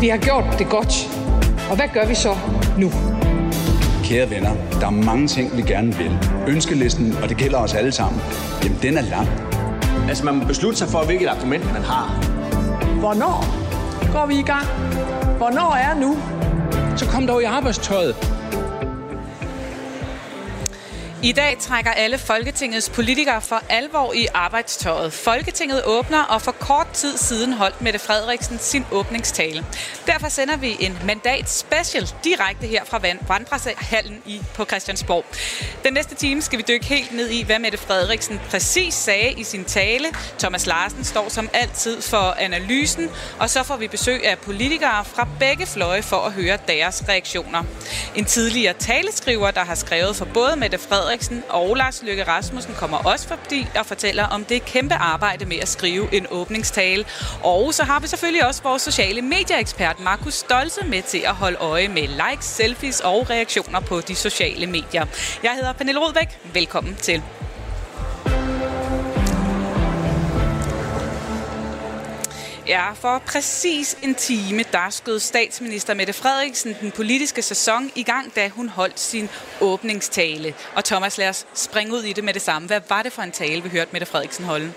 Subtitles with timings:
[0.00, 1.10] Vi har gjort det godt.
[1.70, 2.36] Og hvad gør vi så
[2.78, 2.90] nu?
[4.04, 4.50] Kære venner,
[4.80, 6.18] der er mange ting, vi gerne vil.
[6.48, 8.22] Ønskelisten, og det gælder os alle sammen,
[8.62, 9.28] jamen den er lang.
[10.08, 12.06] Altså man må beslutte sig for, hvilket argument man har.
[12.98, 13.44] Hvornår
[14.12, 14.66] går vi i gang?
[15.36, 16.16] Hvornår er nu?
[16.96, 18.14] Så kom dog i arbejdstøjet.
[21.24, 25.12] I dag trækker alle Folketingets politikere for alvor i arbejdstøjet.
[25.12, 29.64] Folketinget åbner, og for kort tid siden holdt Mette Frederiksen sin åbningstale.
[30.06, 35.24] Derfor sender vi en mandat special direkte her fra Vandrehallen i på Christiansborg.
[35.84, 39.44] Den næste time skal vi dykke helt ned i, hvad Mette Frederiksen præcis sagde i
[39.44, 40.08] sin tale.
[40.38, 45.28] Thomas Larsen står som altid for analysen, og så får vi besøg af politikere fra
[45.38, 47.62] begge fløje for at høre deres reaktioner.
[48.14, 52.74] En tidligere taleskriver, der har skrevet for både Mette Frederiksen Frederiksen og Lars Løkke Rasmussen
[52.74, 57.04] kommer også forbi og fortæller om det kæmpe arbejde med at skrive en åbningstale.
[57.42, 61.56] Og så har vi selvfølgelig også vores sociale medieekspert Markus Stolze med til at holde
[61.56, 65.06] øje med likes, selfies og reaktioner på de sociale medier.
[65.42, 66.38] Jeg hedder Pernille Rodbæk.
[66.54, 67.22] Velkommen til.
[72.68, 78.34] Ja, for præcis en time, der skød statsminister Mette Frederiksen den politiske sæson i gang,
[78.36, 79.28] da hun holdt sin
[79.60, 80.54] åbningstale.
[80.74, 82.68] Og Thomas, lad os springe ud i det med det samme.
[82.68, 84.72] Hvad var det for en tale, vi hørte Mette Frederiksen holde?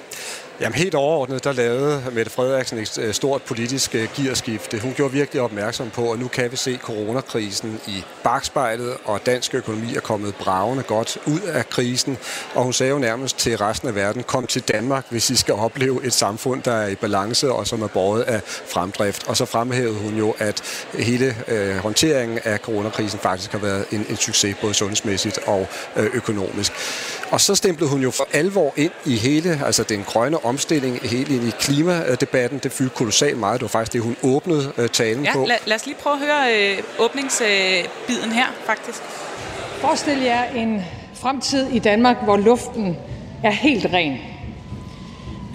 [0.62, 4.80] Jamen helt overordnet, der lavede Mette Frederiksen et øh, stort politisk øh, gearskifte.
[4.80, 9.56] Hun gjorde virkelig opmærksom på, at nu kan vi se coronakrisen i bagspejlet, og dansk
[9.56, 12.18] økonomi er kommet bravende godt ud af krisen.
[12.56, 15.54] Og hun sagde jo nærmest til resten af verden, kom til Danmark, hvis I skal
[15.54, 19.28] opleve et samfund, der er i balance og som er båret af fremdrift.
[19.28, 20.62] Og så fremhævede hun jo, at
[20.94, 26.10] hele øh, håndteringen af coronakrisen faktisk har været en, en succes, både sundhedsmæssigt og øh,
[26.14, 26.74] økonomisk.
[27.32, 31.30] Og så stemplede hun jo for alvor ind i hele, altså den grønne omstilling, helt
[31.30, 32.60] ind i klimadebatten.
[32.60, 33.54] Det fyldte kolossalt meget.
[33.54, 35.46] Det var faktisk det, hun åbnede øh, talen ja, på.
[35.46, 39.02] Lad, lad os lige prøve at høre øh, åbningsbiden øh, her, faktisk.
[39.82, 40.86] Forestil jer en
[41.16, 42.98] fremtid i Danmark, hvor luften
[43.44, 44.18] er helt ren.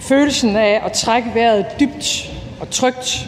[0.01, 2.31] Følelsen af at trække vejret dybt
[2.61, 3.27] og trygt.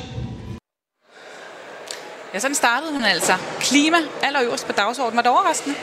[2.34, 3.34] Ja, sådan startede hun altså.
[3.60, 5.16] Klima allerøverst på dagsordenen.
[5.16, 5.76] Var det overraskende?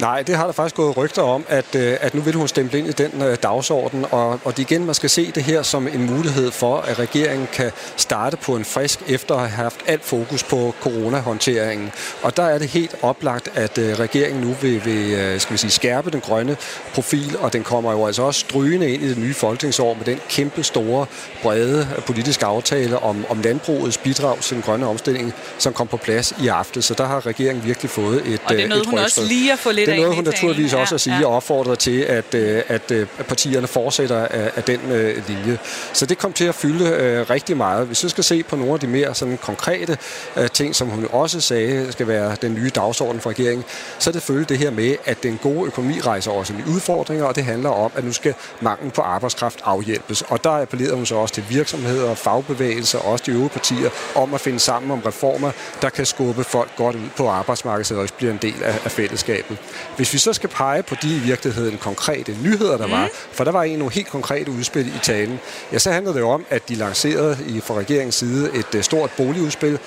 [0.00, 2.70] Nej, det har der faktisk gået rygter om, at, øh, at nu vil hun stemme
[2.74, 6.06] ind i den uh, dagsorden, og, og igen, man skal se det her som en
[6.06, 10.42] mulighed for, at regeringen kan starte på en frisk, efter at have haft alt fokus
[10.42, 11.92] på coronahåndteringen.
[12.22, 15.70] Og der er det helt oplagt, at uh, regeringen nu vil, vil skal vi sige,
[15.70, 16.56] skærpe den grønne
[16.94, 20.20] profil, og den kommer jo altså også strygende ind i det nye folketingsår med den
[20.28, 21.06] kæmpe store,
[21.42, 26.34] brede politiske aftale om, om landbrugets bidrag til den grønne omstilling, som kom på plads
[26.42, 26.82] i aften.
[26.82, 29.58] Så der har regeringen virkelig fået et Og det er noget, hun også lige at
[29.58, 31.26] få lidt det er noget, hun naturligvis også at sige ja.
[31.26, 35.58] og opfordrer til, at, øh, at, at partierne fortsætter af, af den uh, linje.
[35.92, 37.86] Så det kom til at fylde uh, rigtig meget.
[37.86, 39.98] Hvis vi skal se på nogle af de mere sådan, konkrete
[40.36, 43.64] uh, ting, som hun også sagde skal være den nye dagsorden for regeringen,
[43.98, 47.24] så er det følge det her med, at den gode økonomi rejser også nye udfordringer,
[47.24, 50.22] og det handler om, at nu skal manglen på arbejdskraft afhjælpes.
[50.22, 54.34] Og der appellerede hun så også til virksomheder, fagbevægelser og også de øvrige partier om
[54.34, 55.50] at finde sammen om reformer,
[55.82, 58.90] der kan skubbe folk godt ud på arbejdsmarkedet, og også bliver en del af, af
[58.90, 59.56] fællesskabet.
[59.96, 62.92] Hvis vi så skal pege på de i virkeligheden konkrete nyheder, der mm.
[62.92, 65.40] var, for der var en nogle helt konkrete udspil i talen,
[65.72, 68.80] ja, så handlede det jo om, at de lancerede i, fra regeringens side et uh,
[68.80, 69.78] stort boligudspil.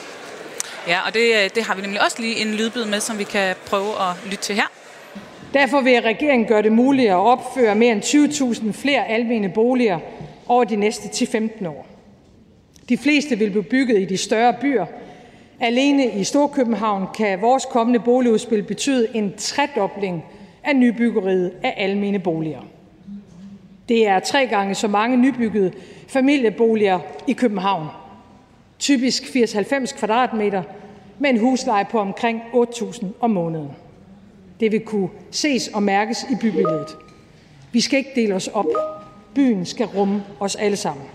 [0.88, 3.56] Ja, og det, det har vi nemlig også lige en lydbid med, som vi kan
[3.66, 4.72] prøve at lytte til her.
[5.54, 10.00] Derfor vil regeringen gøre det muligt at opføre mere end 20.000 flere almene boliger
[10.48, 11.88] over de næste 10-15 år.
[12.90, 14.86] De fleste vil blive bygget i de større byer,
[15.62, 20.26] Alene i Storkøbenhavn kan vores kommende boligudspil betyde en tredobling
[20.64, 22.62] af nybyggeriet af almene boliger.
[23.90, 25.72] Det er tre gange så mange nybyggede
[26.08, 27.88] familieboliger i København.
[28.80, 30.64] Typisk 80-90 kvadratmeter
[31.20, 33.70] med en husleje på omkring 8.000 om måneden.
[34.60, 36.98] Det vil kunne ses og mærkes i bybilledet.
[37.72, 38.66] Vi skal ikke dele os op.
[39.36, 41.06] Byen skal rumme os alle sammen.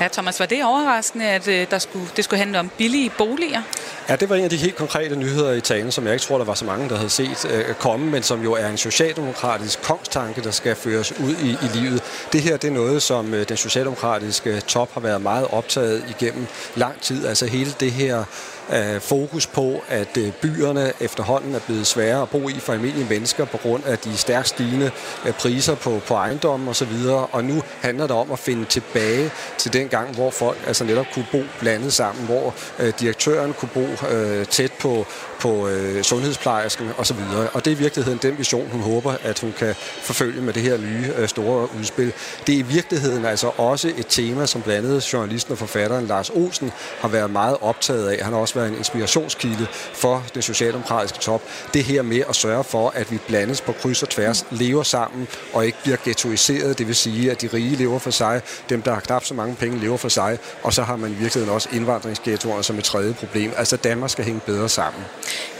[0.00, 3.62] Ja, Thomas, var det overraskende, at øh, der skulle, det skulle handle om billige boliger?
[4.08, 6.38] Ja, det var en af de helt konkrete nyheder i talen, som jeg ikke tror,
[6.38, 9.82] der var så mange, der havde set øh, komme, men som jo er en socialdemokratisk
[9.82, 12.02] kongstanke, der skal føres ud i, i livet.
[12.32, 16.46] Det her det er noget, som øh, den socialdemokratiske top har været meget optaget igennem
[16.76, 17.26] lang tid.
[17.26, 18.24] Altså hele det her
[18.72, 23.08] øh, fokus på, at øh, byerne efterhånden er blevet sværere at bo i for almindelige
[23.08, 24.90] mennesker på grund af de stærkt stigende
[25.26, 26.92] øh, priser på, på ejendommen osv.
[27.32, 31.06] Og nu handler det om at finde tilbage til den gang, hvor folk altså netop
[31.14, 35.06] kunne bo blandet sammen, hvor øh, direktøren kunne bo øh, tæt på,
[35.40, 37.16] på øh, sundhedsplejersken osv.
[37.52, 40.62] Og det er i virkeligheden den vision, hun håber, at hun kan forfølge med det
[40.62, 42.12] her nye øh, store udspil.
[42.46, 46.30] Det er i virkeligheden altså også et tema, som blandt andet journalisten og forfatteren Lars
[46.30, 48.24] Olsen har været meget optaget af.
[48.24, 51.42] Han har også være en inspirationskilde for den socialdemokratiske top.
[51.74, 55.28] Det her med at sørge for, at vi blandes på kryds og tværs, lever sammen
[55.52, 56.78] og ikke bliver ghettoiseret.
[56.78, 59.56] Det vil sige, at de rige lever for sig, dem der har knap så mange
[59.56, 63.14] penge lever for sig, og så har man i virkeligheden også indvandringsghettoerne som et tredje
[63.14, 63.52] problem.
[63.56, 65.02] Altså Danmark skal hænge bedre sammen.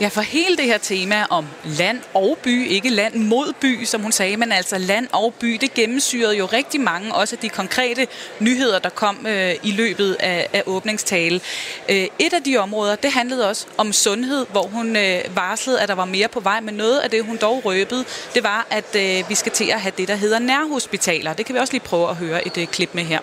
[0.01, 4.01] Ja, for hele det her tema om land og by, ikke land mod by, som
[4.01, 8.07] hun sagde, men altså land og by, det gennemsyrede jo rigtig mange, også de konkrete
[8.39, 11.41] nyheder, der kom øh, i løbet af, af åbningstale.
[11.89, 15.89] Øh, et af de områder, det handlede også om sundhed, hvor hun øh, varslede, at
[15.89, 18.95] der var mere på vej, men noget af det, hun dog røbede, det var, at
[18.95, 21.33] øh, vi skal til at have det, der hedder nærhospitaler.
[21.33, 23.19] Det kan vi også lige prøve at høre et øh, klip med her.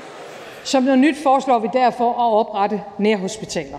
[0.65, 3.79] Som noget nyt foreslår vi derfor at oprette nærhospitaler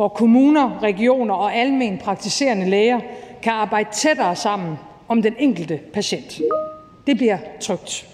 [0.00, 3.00] hvor kommuner, regioner og almen praktiserende læger
[3.42, 6.40] kan arbejde tættere sammen om den enkelte patient.
[7.06, 8.06] Det bliver trygt.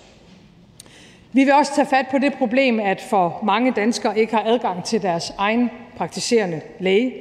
[1.32, 4.84] Vi vil også tage fat på det problem, at for mange danskere ikke har adgang
[4.84, 7.14] til deres egen praktiserende læge.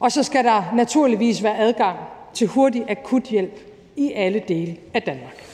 [0.00, 1.98] Og så skal der naturligvis være adgang
[2.34, 3.60] til hurtig akuthjælp
[3.96, 5.44] i alle dele af Danmark.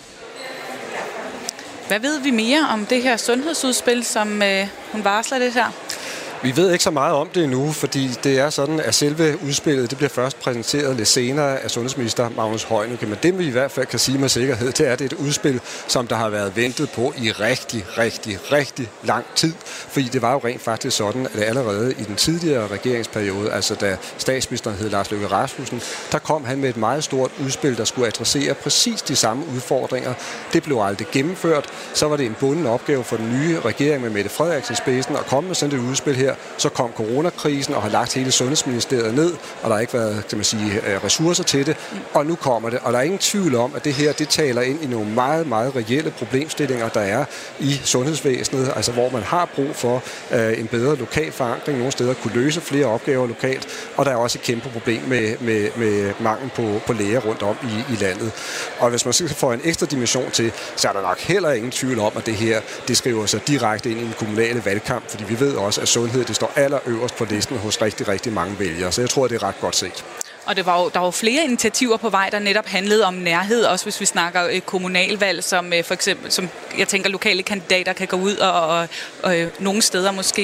[1.88, 5.95] Hvad ved vi mere om det her sundhedsudspil, som øh, hun varsler det her?
[6.42, 9.90] Vi ved ikke så meget om det endnu, fordi det er sådan, at selve udspillet
[9.90, 13.06] det bliver først præsenteret lidt senere af sundhedsminister Magnus Heunicke.
[13.06, 15.16] Men det vi i hvert fald kan sige med sikkerhed, det er, at det er
[15.16, 19.52] et udspil, som der har været ventet på i rigtig, rigtig, rigtig lang tid.
[19.64, 23.96] Fordi det var jo rent faktisk sådan, at allerede i den tidligere regeringsperiode, altså da
[24.18, 25.82] statsministeren hed Lars Løkke Rasmussen,
[26.12, 30.14] der kom han med et meget stort udspil, der skulle adressere præcis de samme udfordringer.
[30.52, 31.64] Det blev aldrig gennemført.
[31.94, 35.26] Så var det en bunden opgave for den nye regering med Mette Frederiksen spidsen at
[35.26, 39.32] komme med sådan et udspil her, så kom coronakrisen og har lagt hele Sundhedsministeriet ned,
[39.62, 41.76] og der har ikke været kan man sige, øh, ressourcer til det.
[42.14, 44.62] Og nu kommer det, og der er ingen tvivl om, at det her det taler
[44.62, 47.24] ind i nogle meget, meget reelle problemstillinger, der er
[47.60, 50.02] i sundhedsvæsenet, altså hvor man har brug for
[50.32, 54.16] øh, en bedre lokal forankring, nogle steder kunne løse flere opgaver lokalt, og der er
[54.16, 57.96] også et kæmpe problem med, med, med mangel på, på læger rundt om i, i
[57.96, 58.32] landet.
[58.78, 61.70] Og hvis man skal få en ekstra dimension til, så er der nok heller ingen
[61.70, 65.24] tvivl om, at det her det skriver sig direkte ind i en kommunale valgkamp, fordi
[65.24, 68.92] vi ved også, at sundhed det står allerøverst på listen hos rigtig, rigtig mange vælgere.
[68.92, 70.04] Så jeg tror, det er ret godt set.
[70.46, 73.64] Og det var jo, der var flere initiativer på vej, der netop handlede om nærhed,
[73.64, 76.48] også hvis vi snakker øh, kommunalvalg, som øh, for eksempel, som
[76.78, 78.88] jeg tænker, lokale kandidater kan gå ud og, og,
[79.22, 80.42] og øh, nogle steder måske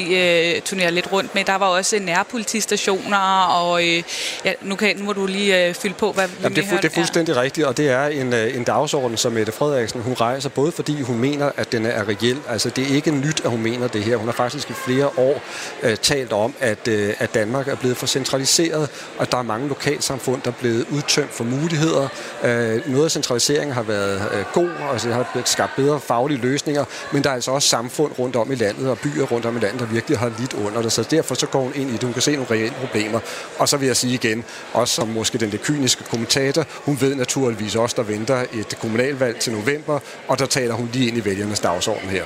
[0.54, 1.44] øh, turnere lidt rundt med.
[1.44, 4.02] Der var også nærpolitistationer, og øh,
[4.44, 6.84] ja, nu, kan, nu må du lige øh, fylde på, hvad Jamen, det, er, det
[6.84, 7.40] er fuldstændig ja.
[7.40, 11.18] rigtigt, og det er en, en dagsorden, som Mette Frederiksen hun rejser, både fordi hun
[11.18, 12.38] mener, at den er reel.
[12.48, 14.16] Altså, det er ikke nyt, at hun mener det her.
[14.16, 15.42] Hun har faktisk i flere år
[15.82, 18.88] øh, talt om, at, øh, at Danmark er blevet for centraliseret,
[19.18, 22.08] og der er mange lokale lokalsamfund, der er blevet udtømt for muligheder.
[22.42, 26.84] Øh, noget af centraliseringen har været øh, god, og det har skabt bedre faglige løsninger,
[27.12, 29.60] men der er altså også samfund rundt om i landet og byer rundt om i
[29.60, 30.92] landet, der virkelig har lidt under det.
[30.92, 32.02] Så derfor så går hun ind i det.
[32.02, 33.20] Hun kan se nogle reelle problemer.
[33.58, 37.14] Og så vil jeg sige igen, også som måske den lidt kyniske kommentator, hun ved
[37.14, 39.98] naturligvis også, der venter et kommunalvalg til november,
[40.28, 42.24] og der taler hun lige ind i vælgernes dagsorden her.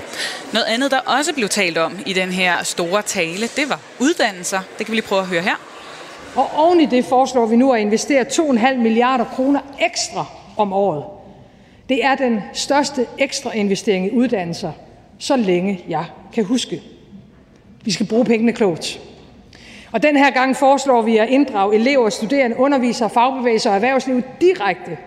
[0.53, 4.61] Noget andet, der også blev talt om i den her store tale, det var uddannelser.
[4.79, 5.76] Det kan vi lige prøve at høre her.
[6.37, 11.05] Og oven i det foreslår vi nu at investere 2,5 milliarder kroner ekstra om året.
[11.89, 14.73] Det er den største ekstra investering i uddannelser,
[15.19, 16.83] så længe jeg kan huske.
[17.85, 19.01] Vi skal bruge pengene klogt.
[19.93, 24.99] Og den her gang foreslår vi at inddrage elever, studerende, undervisere, fagbevægelser og erhvervsliv direkte.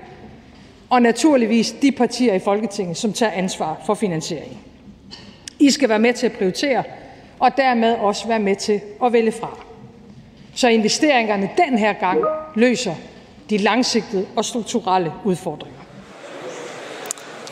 [0.90, 4.58] Og naturligvis de partier i Folketinget, som tager ansvar for finansieringen.
[5.60, 6.84] I skal være med til at prioritere,
[7.40, 9.69] og dermed også være med til at vælge fra
[10.60, 12.20] så investeringerne den her gang
[12.56, 12.96] løser
[13.50, 15.80] de langsigtede og strukturelle udfordringer.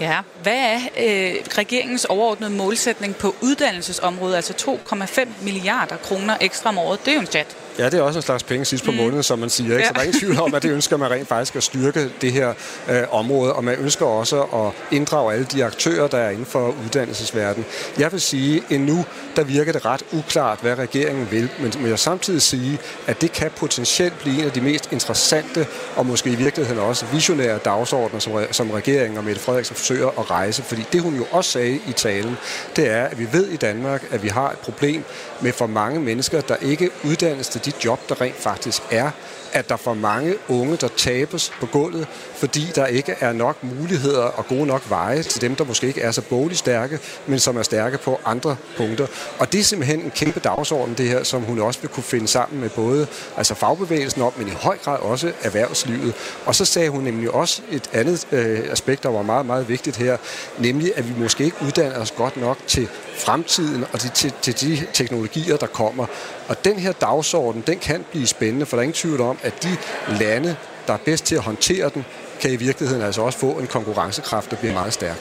[0.01, 6.77] Ja, hvad er øh, regeringens overordnede målsætning på uddannelsesområdet, altså 2,5 milliarder kroner ekstra om
[6.77, 6.99] året?
[7.05, 7.57] Det er jo en chat.
[7.79, 8.97] Ja, det er også en slags penge sidst på mm.
[8.97, 9.71] måneden, som man siger.
[9.71, 9.81] Ikke?
[9.81, 9.87] Ja.
[9.87, 12.31] Så der er ingen tvivl om, at det ønsker man rent faktisk at styrke det
[12.31, 12.53] her
[12.89, 16.75] øh, område, og man ønsker også at inddrage alle de aktører, der er inden for
[16.85, 17.65] uddannelsesverdenen.
[17.99, 19.05] Jeg vil sige, endnu
[19.35, 23.31] der virker det ret uklart, hvad regeringen vil, men jeg vil samtidig sige, at det
[23.31, 28.19] kan potentielt blive en af de mest interessante og måske i virkeligheden også visionære dagsordner,
[28.19, 30.63] som, som regeringen og Mette Frederiksen forsøger at rejse.
[30.63, 32.37] Fordi det, hun jo også sagde i talen,
[32.75, 35.03] det er, at vi ved i Danmark, at vi har et problem
[35.41, 39.11] med for mange mennesker, der ikke uddannes til de job, der rent faktisk er,
[39.53, 44.23] at der for mange unge, der tabes på gulvet, fordi der ikke er nok muligheder
[44.23, 47.57] og gode nok veje til dem, der måske ikke er så bogligt stærke, men som
[47.57, 49.07] er stærke på andre punkter.
[49.39, 52.27] Og det er simpelthen en kæmpe dagsorden, det her, som hun også vil kunne finde
[52.27, 56.13] sammen med både altså fagbevægelsen om, men i høj grad også erhvervslivet.
[56.45, 59.97] Og så sagde hun nemlig også et andet øh, aspekt, der var meget, meget vigtigt
[59.97, 60.17] her,
[60.59, 64.85] nemlig at vi måske ikke uddanner os godt nok til fremtiden og til, til de
[64.93, 66.05] teknologier, der kommer.
[66.47, 69.63] Og den her dagsorden, den kan blive spændende, for der er ingen tvivl om, at
[69.63, 69.77] de
[70.19, 70.55] lande,
[70.87, 72.05] der er bedst til at håndtere den,
[72.39, 75.17] kan i virkeligheden altså også få en konkurrencekraft, der bliver meget stærk.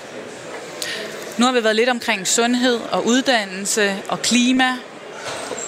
[1.38, 4.72] Nu har vi været lidt omkring sundhed og uddannelse og klima.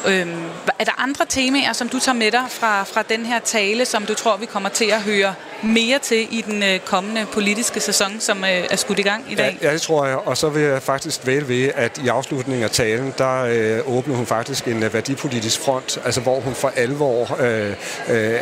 [0.06, 0.44] Øhm,
[0.78, 4.06] er der andre temaer, som du tager med dig fra, fra den her tale, som
[4.06, 8.20] du tror, vi kommer til at høre mere til i den øh, kommende politiske sæson,
[8.20, 9.58] som øh, er skudt i gang i dag?
[9.62, 10.16] Ja, ja, det tror jeg.
[10.16, 14.14] Og så vil jeg faktisk vælge ved, at i afslutningen af talen, der øh, åbner
[14.14, 17.74] hun faktisk en øh, værdipolitisk front, altså hvor hun for alvor øh, øh,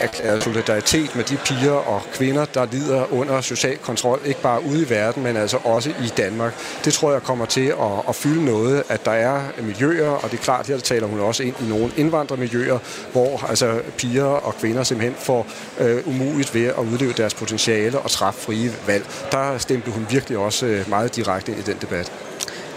[0.00, 4.82] erklærer solidaritet med de piger og kvinder, der lider under social kontrol, ikke bare ude
[4.82, 6.54] i verden, men altså også i Danmark.
[6.84, 10.38] Det tror jeg kommer til at, at fylde noget, at der er miljøer, og det
[10.38, 12.78] er klart, her taler hun også ind i nogle indvandrermiljøer,
[13.12, 15.46] hvor altså piger og kvinder simpelthen får
[15.80, 19.06] øh, umuligt ved at udleve deres potentiale og træffe frie valg.
[19.32, 22.12] Der stemte hun virkelig også øh, meget direkte ind i den debat.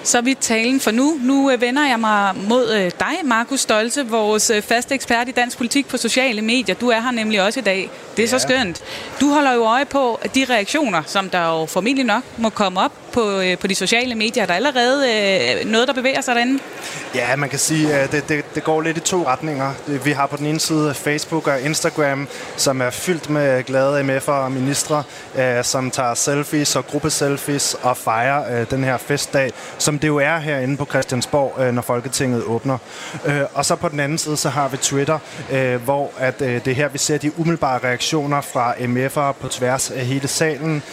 [0.04, 1.20] Så vi talen for nu.
[1.22, 5.58] Nu øh, vender jeg mig mod øh, dig, Markus Stolte, vores faste ekspert i dansk
[5.58, 6.76] politik på sociale medier.
[6.76, 7.90] Du er her nemlig også i dag.
[8.18, 8.40] Det er ja.
[8.40, 8.84] så skønt.
[9.22, 12.92] Du holder jo øje på de reaktioner, som der jo formentlig nok må komme op
[13.12, 14.44] på, på de sociale medier.
[14.44, 16.60] Er der allerede noget, der bevæger sig derinde?
[17.16, 19.74] Ja, man kan sige, at det, det, det går lidt i to retninger.
[20.04, 22.28] Vi har på den ene side Facebook og Instagram,
[22.58, 25.04] som er fyldt med glade MF'er og ministre,
[25.64, 29.52] som tager selfies og gruppeselfies og fejrer den her festdag,
[29.90, 32.78] som det jo er herinde på Christiansborg, øh, når Folketinget åbner.
[33.26, 35.20] Øh, og så på den anden side, så har vi Twitter,
[35.52, 40.06] øh, hvor at det her, vi ser de umiddelbare reaktioner fra MF'er på tværs af
[40.06, 40.84] hele salen.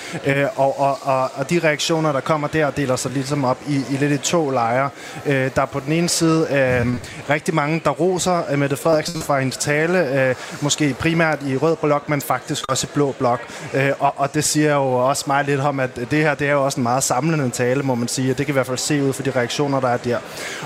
[0.57, 3.97] Og, og, og, og de reaktioner, der kommer der, deler sig ligesom op i, i
[3.97, 4.91] lidt i to lejre.
[5.26, 6.87] Der er på den ene side øh,
[7.31, 11.76] rigtig mange, der roser øh, Mette Frederiksen fra hendes tale, øh, måske primært i rød
[11.76, 13.41] blok, men faktisk også i blå blok.
[13.75, 16.53] Øh, og, og det siger jo også meget lidt om, at det her det er
[16.53, 18.29] jo også en meget samlende tale, må man sige.
[18.29, 20.19] Det kan i hvert fald se ud for de reaktioner, der er der.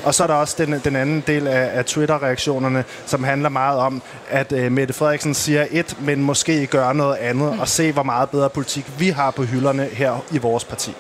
[0.05, 3.79] Og så er der også den, den anden del af, af Twitter-reaktionerne, som handler meget
[3.79, 7.61] om, at øh, Mette Frederiksen siger et, men måske gør noget andet, mm.
[7.61, 10.95] og se, hvor meget bedre politik vi har på hylderne her i vores parti.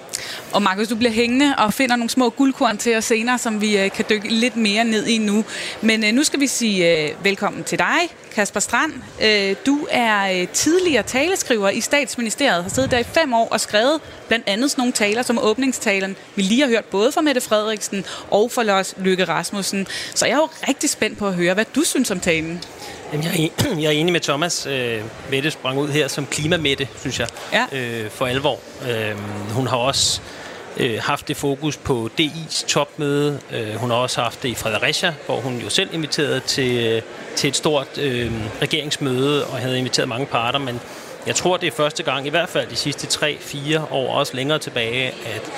[0.52, 3.78] Og Markus, du bliver hængende og finder nogle små guldkorn til os senere, som vi
[3.78, 5.44] øh, kan dykke lidt mere ned i nu.
[5.82, 8.00] Men øh, nu skal vi sige øh, velkommen til dig,
[8.34, 8.92] Kasper Strand.
[9.22, 13.60] Øh, du er øh, tidligere taleskriver i statsministeriet, har siddet der i fem år og
[13.60, 17.40] skrevet blandt andet sådan nogle taler som åbningstalen, vi lige har hørt både fra Mette
[17.40, 19.86] Frederiksen og fra Lars Løkke Rasmussen.
[20.14, 22.64] Så jeg er jo rigtig spændt på at høre, hvad du synes om talen.
[23.12, 24.66] Jamen, jeg, er, jeg er enig med Thomas.
[24.66, 27.66] Øh, Mette sprang ud her som klimamette, synes jeg, ja.
[27.72, 28.58] øh, for alvor.
[28.90, 29.16] Øh,
[29.52, 30.39] hun har også øh,
[30.76, 33.40] Øh, haft det fokus på DI's topmøde.
[33.52, 37.02] Øh, hun har også haft det i Fredericia, hvor hun jo selv inviterede til, øh,
[37.36, 40.80] til et stort øh, regeringsmøde og havde inviteret mange parter, men
[41.26, 44.58] jeg tror, det er første gang, i hvert fald de sidste 3-4 år, også længere
[44.58, 45.52] tilbage, at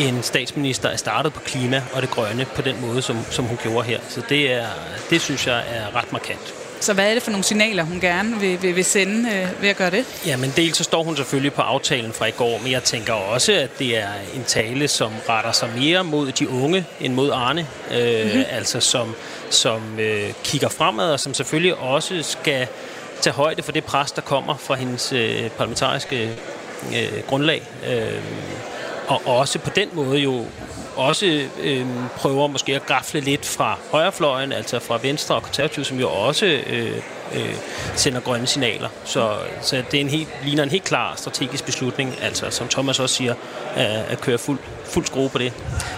[0.00, 3.58] en statsminister er startet på klima og det grønne på den måde, som, som hun
[3.62, 4.00] gjorde her.
[4.08, 4.66] Så det, er,
[5.10, 6.65] det synes jeg er ret markant.
[6.80, 9.68] Så hvad er det for nogle signaler, hun gerne vil, vil, vil sende øh, ved
[9.68, 10.04] at gøre det?
[10.26, 13.52] Jamen dels så står hun selvfølgelig på aftalen fra i går, men jeg tænker også,
[13.52, 17.66] at det er en tale, som retter sig mere mod de unge end mod Arne.
[17.94, 18.44] Øh, mm-hmm.
[18.50, 19.14] Altså som,
[19.50, 22.66] som øh, kigger fremad, og som selvfølgelig også skal
[23.20, 26.30] tage højde for det pres, der kommer fra hendes øh, parlamentariske
[26.92, 27.62] øh, grundlag.
[27.88, 28.22] Øh,
[29.06, 30.44] og også på den måde jo
[30.96, 31.86] også øh,
[32.16, 36.46] prøver måske at grafle lidt fra højrefløjen, altså fra Venstre og Konservative, som jo også
[36.46, 36.96] øh,
[37.34, 37.54] øh,
[37.94, 38.88] sender grønne signaler.
[39.04, 43.00] Så, så det er en helt, ligner en helt klar strategisk beslutning, altså som Thomas
[43.00, 43.34] også siger,
[43.74, 45.52] at, at køre fuld, fuld skrue på det.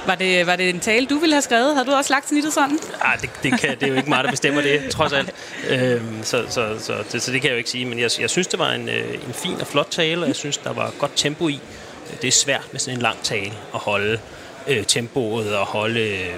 [0.07, 0.47] Var, det.
[0.47, 1.75] var det en tale, du ville have skrevet?
[1.75, 2.79] Havde du også lagt snittet sådan?
[3.03, 5.31] Nej, det, det, kan, det er jo ikke mig, der bestemmer det, trods alt.
[5.69, 8.31] Øhm, så, så, så, det, så det kan jeg jo ikke sige, men jeg, jeg
[8.31, 10.93] synes, det var en, øh, en fin og flot tale, og jeg synes, der var
[10.99, 11.61] godt tempo i.
[12.23, 14.19] Det er svært med sådan en lang tale at holde
[14.69, 16.01] øh, tempoet og holde...
[16.01, 16.35] Øh,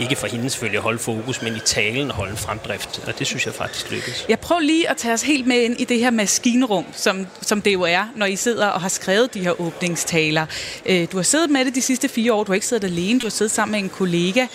[0.00, 3.00] ikke for hende selvfølgelig holde fokus, men i talen og holde en fremdrift.
[3.06, 4.26] Og det synes jeg faktisk lykkedes.
[4.28, 7.62] Jeg prøver lige at tage os helt med ind i det her maskinrum, som, som
[7.62, 10.46] det jo er, når I sidder og har skrevet de her åbningstaler.
[10.86, 12.44] Øh, du har siddet med det de sidste fire år.
[12.44, 13.20] Du har ikke siddet alene.
[13.20, 14.46] Du har siddet sammen med en kollega.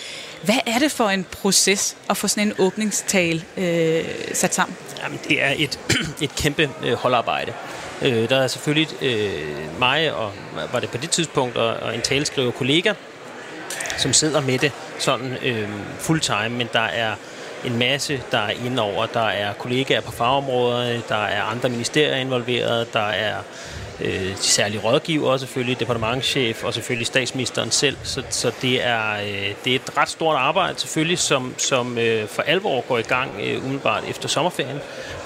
[0.44, 4.78] Hvad er det for en proces at få sådan en åbningstale øh, sat sammen?
[5.04, 5.80] Jamen, det er et,
[6.22, 7.54] et kæmpe øh, holdarbejde.
[8.01, 10.31] Øh, der er selvfølgelig øh, mig, og
[10.72, 12.93] var det på det tidspunkt, og, og en taleskriver kollega,
[13.98, 17.15] som sidder med det sådan øh, fulltime, men der er
[17.65, 19.05] en masse, der er inde over.
[19.05, 23.36] Der er kollegaer på fagområderne, der er andre ministerier involveret, der er
[24.01, 27.98] øh, de særlige rådgiver selvfølgelig, departementchef og selvfølgelig statsministeren selv.
[28.03, 32.27] Så, så det, er, øh, det er et ret stort arbejde selvfølgelig, som, som øh,
[32.27, 34.79] for alvor går i gang øh, umiddelbart efter sommerferien,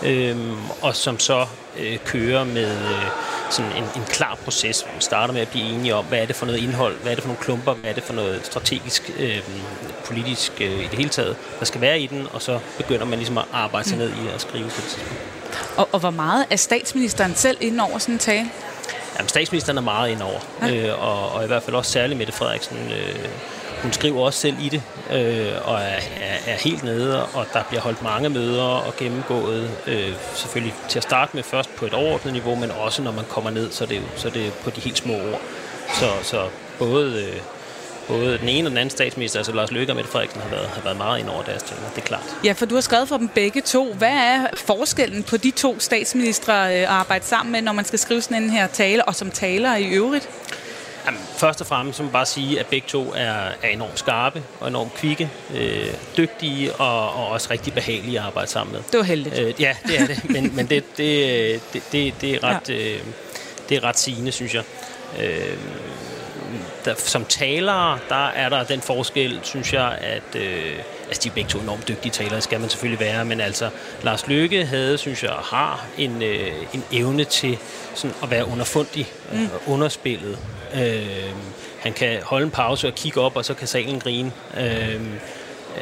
[0.03, 0.37] øh,
[0.81, 1.45] og som så
[1.79, 3.05] øh, kører med øh,
[3.49, 4.85] sådan en, en klar proces.
[4.95, 7.15] Vi starter med at blive enige om, hvad er det for noget indhold, hvad er
[7.15, 9.41] det for nogle klumper, hvad er det for noget strategisk, øh,
[10.05, 13.19] politisk øh, i det hele taget, der skal være i den, og så begynder man
[13.19, 14.99] ligesom at arbejde sig ned i at skrive på det
[15.77, 18.51] Og, og hvor meget er statsministeren selv inde over sådan en tale?
[19.17, 20.75] Jamen, statsministeren er meget ind over, ja.
[20.75, 22.77] øh, og, og i hvert fald også særligt Mette Frederiksen.
[22.77, 23.29] Øh,
[23.85, 27.63] hun skriver også selv i det, øh, og er, er, er helt nede, og der
[27.63, 31.93] bliver holdt mange møder og gennemgået, øh, selvfølgelig til at starte med først på et
[31.93, 34.69] overordnet niveau, men også når man kommer ned, så er det, så er det på
[34.69, 35.41] de helt små ord.
[35.93, 36.47] Så, så
[36.79, 37.41] både, øh,
[38.07, 40.67] både den ene og den anden statsminister, altså Lars Løkke og Mette Frederiksen, har været,
[40.67, 42.35] har været meget ind over deres ting, det er klart.
[42.43, 43.93] Ja, for du har skrevet for dem begge to.
[43.93, 47.99] Hvad er forskellen på de to statsministre øh, at arbejde sammen med, når man skal
[47.99, 50.29] skrive sådan en her tale, og som taler i øvrigt?
[51.05, 53.31] Jamen, først og fremmest må man bare sige, at begge to er,
[53.63, 58.49] er enormt skarpe og enormt kvikke, øh, dygtige og, og også rigtig behagelige at arbejde
[58.49, 58.81] sammen med.
[58.91, 59.39] Det var heldigt.
[59.39, 62.73] Øh, ja, det er det, men, men det, det, det, det, det, er ret, ja.
[62.73, 62.99] øh,
[63.69, 64.63] det er ret sigende, synes jeg.
[65.19, 65.57] Øh,
[66.85, 70.75] der, som talere, der er der den forskel, synes jeg, at øh,
[71.07, 73.69] altså, de er begge to enormt dygtige talere, skal man selvfølgelig være, men altså,
[74.03, 77.57] Lars Løkke havde, synes jeg, har en, øh, en evne til
[77.95, 79.49] sådan, at være underfundig, mm.
[79.53, 80.39] og underspillet.
[80.75, 81.29] Øh,
[81.79, 84.31] han kan holde en pause og kigge op, og så kan salen grine.
[84.57, 85.01] Øh,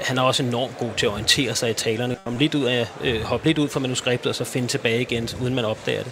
[0.01, 2.87] han er også enormt god til at orientere sig i talerne, komme lidt ud af,
[3.03, 6.11] øh, hoppe lidt ud fra manuskriptet, og så finde tilbage igen, uden man opdager det.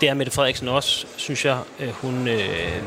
[0.00, 1.58] Det er Mette Frederiksen også, synes jeg.
[1.80, 2.82] Øh, hun øh,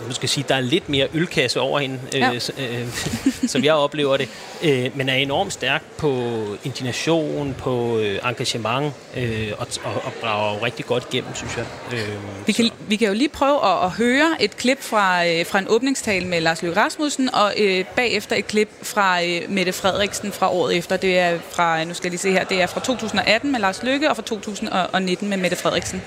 [0.00, 2.32] man skal sige, der er lidt mere ølkasse over hende, øh, ja.
[2.32, 2.86] øh,
[3.52, 4.28] som jeg oplever det,
[4.62, 6.22] øh, men er enormt stærk på
[6.64, 11.64] indignation, på øh, engagement, øh, og, og, og brager rigtig godt igennem, synes jeg.
[11.92, 15.46] Øh, vi, kan, vi kan jo lige prøve at, at høre et klip fra, øh,
[15.46, 19.72] fra en åbningstale med Lars Løkke Rasmussen, og øh, bagefter et klip fra øh, Mette
[19.72, 20.96] Frederiksen fra året efter.
[20.96, 23.82] Det er fra, nu skal jeg lige se her, det er fra 2018 med Lars
[23.82, 26.02] Løkke, og fra 2019 med Mette Frederiksen.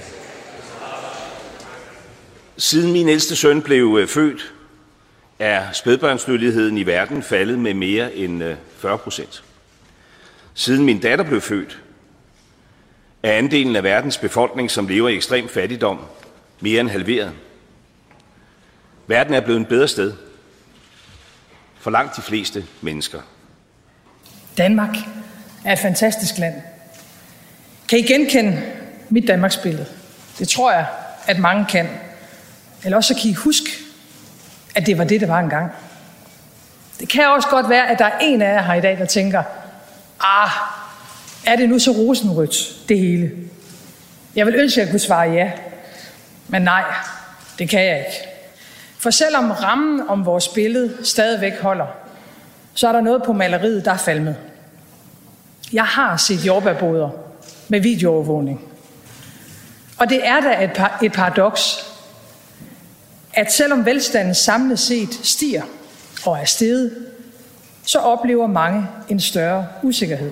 [2.58, 4.54] Siden min ældste søn blev øh, født,
[5.40, 9.44] er spædbørnsdødeligheden i verden faldet med mere end øh, 40 procent.
[10.54, 11.82] Siden min datter blev født,
[13.24, 16.00] er andelen af verdens befolkning, som lever i ekstrem fattigdom,
[16.60, 17.32] mere end halveret.
[19.08, 20.14] Verden er blevet et bedre sted
[21.80, 23.22] for langt de fleste mennesker.
[24.58, 24.96] Danmark
[25.66, 26.56] er et fantastisk land.
[27.90, 28.62] Kan I genkende
[29.10, 29.86] mit Danmarksbillede?
[30.40, 30.88] Det tror jeg,
[31.28, 31.90] at mange kan.
[32.86, 33.70] Eller også så kan I huske,
[34.76, 35.72] at det var det, det var engang.
[37.00, 39.06] Det kan også godt være, at der er en af jer her i dag, der
[39.06, 39.44] tænker,
[40.20, 40.50] ah,
[41.46, 43.32] er det nu så rosenrødt, det hele?
[44.36, 45.52] Jeg vil ønske, at jeg kunne svare ja.
[46.48, 46.84] Men nej,
[47.60, 48.36] det kan jeg ikke.
[49.00, 51.88] For selvom rammen om vores billede stadigvæk holder,
[52.74, 54.36] så er der noget på maleriet, der er falmet.
[55.74, 57.10] Jeg har set jordbærboder
[57.68, 58.62] med videoovervågning.
[59.98, 61.95] Og det er da et, par, et paradoks,
[63.36, 65.64] at selvom velstanden samlet set stiger
[66.26, 66.92] og er steget,
[67.86, 70.32] så oplever mange en større usikkerhed.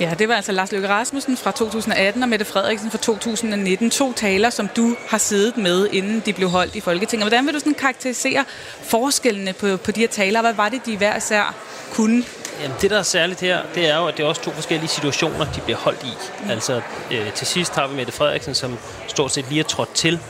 [0.00, 3.90] Ja, det var altså Lars Løkke Rasmussen fra 2018 og Mette Frederiksen fra 2019.
[3.90, 7.24] To taler, som du har siddet med, inden de blev holdt i Folketinget.
[7.24, 8.44] Hvordan vil du sådan karakterisere
[8.82, 10.40] forskellene på, på de her taler?
[10.40, 11.54] Hvad var det, de hver især
[11.92, 12.24] kunne?
[12.62, 14.88] Jamen, det, der er særligt her, det er jo, at det er også to forskellige
[14.88, 16.50] situationer, de bliver holdt i.
[16.50, 20.20] Altså, øh, til sidst har vi Mette Frederiksen, som stort set lige er trådt til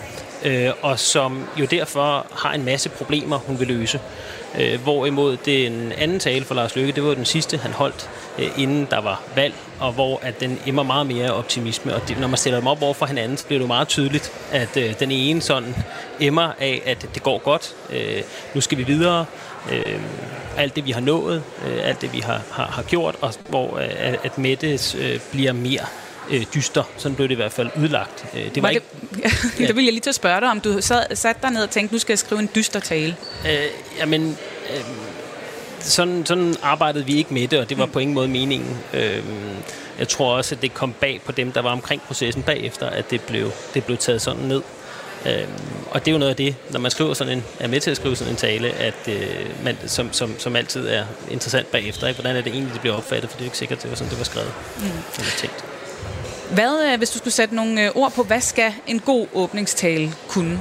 [0.45, 4.01] øh, og som jo derfor har en masse problemer, hun vil løse.
[4.59, 8.59] Øh, hvorimod den anden tale for Lars Løkke, det var den sidste, han holdt, øh,
[8.59, 11.95] inden der var valg, og hvor at den emmer meget mere optimisme.
[11.95, 13.89] Og det, når man stiller dem op over for hinanden, så bliver det jo meget
[13.89, 15.75] tydeligt, at øh, den ene sådan
[16.21, 18.23] emmer af, at det går godt, øh,
[18.55, 19.27] nu skal vi videre,
[19.73, 20.01] øh,
[20.57, 23.79] alt det vi har nået, øh, alt det vi har, har, har gjort, og hvor
[23.79, 25.85] øh, at Mette øh, bliver mere
[26.33, 26.83] øh, dyster.
[26.97, 28.25] Sådan blev det i hvert fald udlagt.
[28.35, 29.19] Øh, det var, var ikke, det,
[29.61, 29.67] ja.
[29.67, 31.71] det vil jeg lige til at spørge dig, om du sad, sat dig ned og
[31.71, 33.17] tænkte, nu skal jeg skrive en dyster tale.
[33.47, 33.67] Øh,
[33.99, 34.39] jamen,
[34.71, 34.81] øh,
[35.81, 37.93] sådan, sådan arbejdede vi ikke med det, og det var mm.
[37.93, 38.79] på ingen måde meningen.
[38.95, 39.23] Øh,
[39.99, 43.11] jeg tror også, at det kom bag på dem, der var omkring processen bagefter, at
[43.11, 44.63] det blev, det blev taget sådan ned.
[45.27, 45.51] Øhm,
[45.91, 47.91] og det er jo noget af det, når man skriver sådan en, er med til
[47.91, 52.09] at skrive sådan en tale, at øh, man, som, som, som altid er interessant bagefter.
[52.09, 52.21] Ikke?
[52.21, 53.31] Hvordan er det egentlig, det bliver opfattet?
[53.31, 54.53] For det er jo ikke sikkert, det var sådan, det var skrevet.
[54.79, 54.85] Mm.
[55.19, 55.72] Eller tænkt.
[56.55, 60.13] Hvad, øh, hvis du skulle sætte nogle øh, ord på, hvad skal en god åbningstale
[60.29, 60.61] kunne?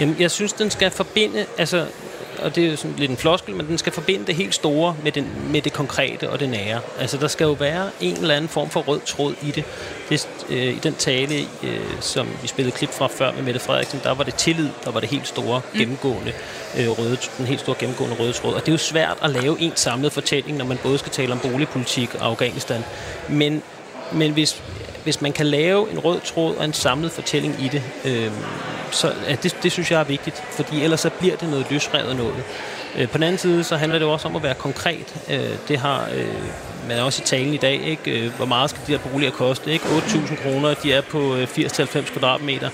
[0.00, 1.86] Jamen, jeg synes, den skal forbinde, altså
[2.44, 4.96] og det er jo sådan lidt en floskel, men den skal forbinde det helt store
[5.02, 6.80] med, den, med det konkrete og det nære.
[7.00, 9.64] Altså, der skal jo være en eller anden form for rød tråd i det.
[10.08, 14.00] det øh, I den tale, øh, som vi spillede klip fra før med Mette Frederiksen,
[14.02, 15.78] der var det tillid, der var det helt store mm.
[15.78, 16.32] gennemgående
[16.78, 18.54] øh, røde, den helt store gennemgående røde tråd.
[18.54, 21.32] Og det er jo svært at lave en samlet fortælling, når man både skal tale
[21.32, 22.84] om boligpolitik og Afghanistan.
[23.28, 23.62] Men,
[24.12, 24.62] men hvis,
[25.04, 28.30] hvis man kan lave en rød tråd og en samlet fortælling i det, øh,
[28.90, 32.16] så ja, det, det synes jeg er vigtigt, fordi ellers så bliver det noget løsrevet
[32.16, 32.44] noget.
[32.98, 35.14] Øh, på den anden side, så handler det jo også om at være konkret.
[35.30, 36.34] Øh, det har øh,
[36.88, 38.26] man også i talen i dag, ikke?
[38.26, 39.72] Øh, hvor meget skal de her boliger koste?
[39.72, 39.84] Ikke?
[39.84, 42.70] 8.000 kroner, de er på øh, 80-90 kvadratmeter.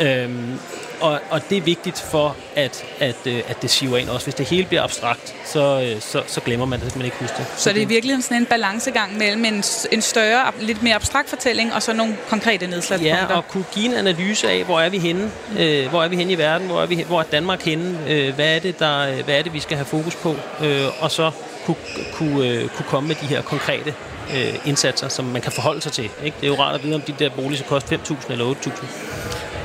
[0.00, 0.58] Øhm,
[1.00, 4.26] og, og det er vigtigt for, at, at, øh, at det siver ind også.
[4.26, 7.16] Hvis det hele bliver abstrakt, så, øh, så, så glemmer man det, hvis man ikke
[7.20, 7.46] husker det.
[7.56, 11.74] Så det er virkelig sådan en balancegang mellem en, en større, lidt mere abstrakt fortælling,
[11.74, 13.26] og så nogle konkrete nedslagspunkter?
[13.30, 15.30] Ja, og kunne give en analyse af, hvor er vi henne?
[15.58, 16.66] Øh, hvor er vi henne i verden?
[16.66, 17.98] Hvor er, vi, hvor er Danmark henne?
[18.08, 20.36] Øh, hvad, er det, der, hvad er det, vi skal have fokus på?
[20.64, 21.30] Øh, og så
[21.66, 21.76] kunne,
[22.12, 23.94] kunne, øh, kunne komme med de her konkrete
[24.34, 26.04] øh, indsatser, som man kan forholde sig til.
[26.04, 26.36] Ikke?
[26.40, 28.84] Det er jo rart at vide, om de der boliger skal koste 5.000 eller 8.000.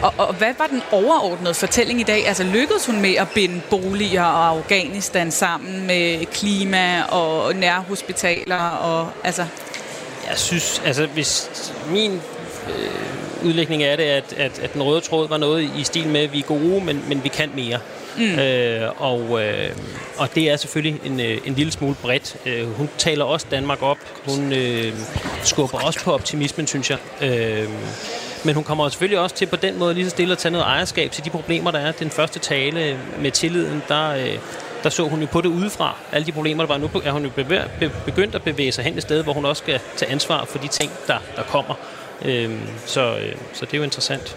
[0.03, 2.27] Og, og hvad var den overordnede fortælling i dag?
[2.27, 8.69] Altså lykkedes hun med at binde boliger og Afghanistan sammen med klima og nærhospitaler?
[8.69, 9.45] Og, altså
[10.29, 11.49] jeg synes, altså hvis
[11.89, 12.11] min
[12.67, 16.21] øh, udlægning af det, at, at, at den røde tråd var noget i stil med,
[16.21, 17.79] at vi er gode, men, men vi kan mere.
[18.17, 18.39] Mm.
[18.39, 19.69] Øh, og, øh,
[20.17, 22.35] og det er selvfølgelig en, øh, en lille smule bredt.
[22.45, 23.97] Øh, hun taler også Danmark op.
[24.29, 24.93] Hun øh,
[25.43, 26.97] skubber også på optimismen, synes jeg.
[27.21, 27.69] Øh,
[28.45, 30.65] men hun kommer selvfølgelig også til på den måde lige så stille at tage noget
[30.65, 31.91] ejerskab til de problemer, der er.
[31.91, 34.37] Den første tale med tilliden, der, øh,
[34.83, 35.95] der så hun jo på det udefra.
[36.11, 37.31] Alle de problemer, der var nu, er hun jo
[38.05, 40.67] begyndt at bevæge sig hen et sted, hvor hun også skal tage ansvar for de
[40.67, 41.75] ting, der, der kommer.
[42.21, 44.35] Øhm, så, øh, så det er jo interessant.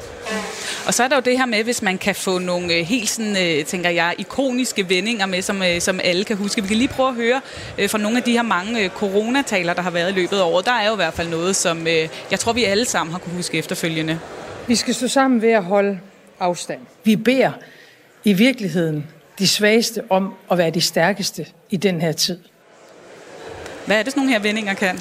[0.87, 3.11] Og så er der jo det her med, hvis man kan få nogle øh, helt
[3.11, 6.63] sådan, øh, tænker jeg, ikoniske vendinger med, som, øh, som alle kan huske.
[6.63, 7.41] Vi kan lige prøve at høre
[7.89, 10.67] fra nogle af de her mange coronataler, der har været i løbet af året.
[10.67, 11.87] Der er jo i hvert fald noget, som
[12.31, 14.21] jeg tror, vi alle sammen har kunne huske efterfølgende.
[14.67, 16.01] Vi skal stå sammen ved at holde
[16.41, 16.81] afstand.
[17.05, 17.53] Vi beder
[18.25, 19.07] i virkeligheden
[19.39, 22.39] de svageste om at være de stærkeste i den her tid.
[23.87, 25.01] Hvad er det, sådan nogle her vendinger kan?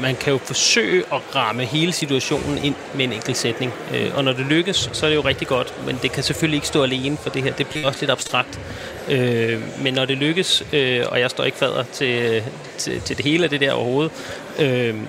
[0.00, 3.72] Man kan jo forsøge at ramme hele situationen ind med en enkelt sætning.
[3.94, 6.56] Øh, og når det lykkes, så er det jo rigtig godt, men det kan selvfølgelig
[6.56, 7.52] ikke stå alene for det her.
[7.52, 8.60] Det bliver også lidt abstrakt.
[9.08, 12.42] Øh, men når det lykkes, øh, og jeg står ikke fader til,
[12.78, 14.12] til, til det hele af det der overhovedet,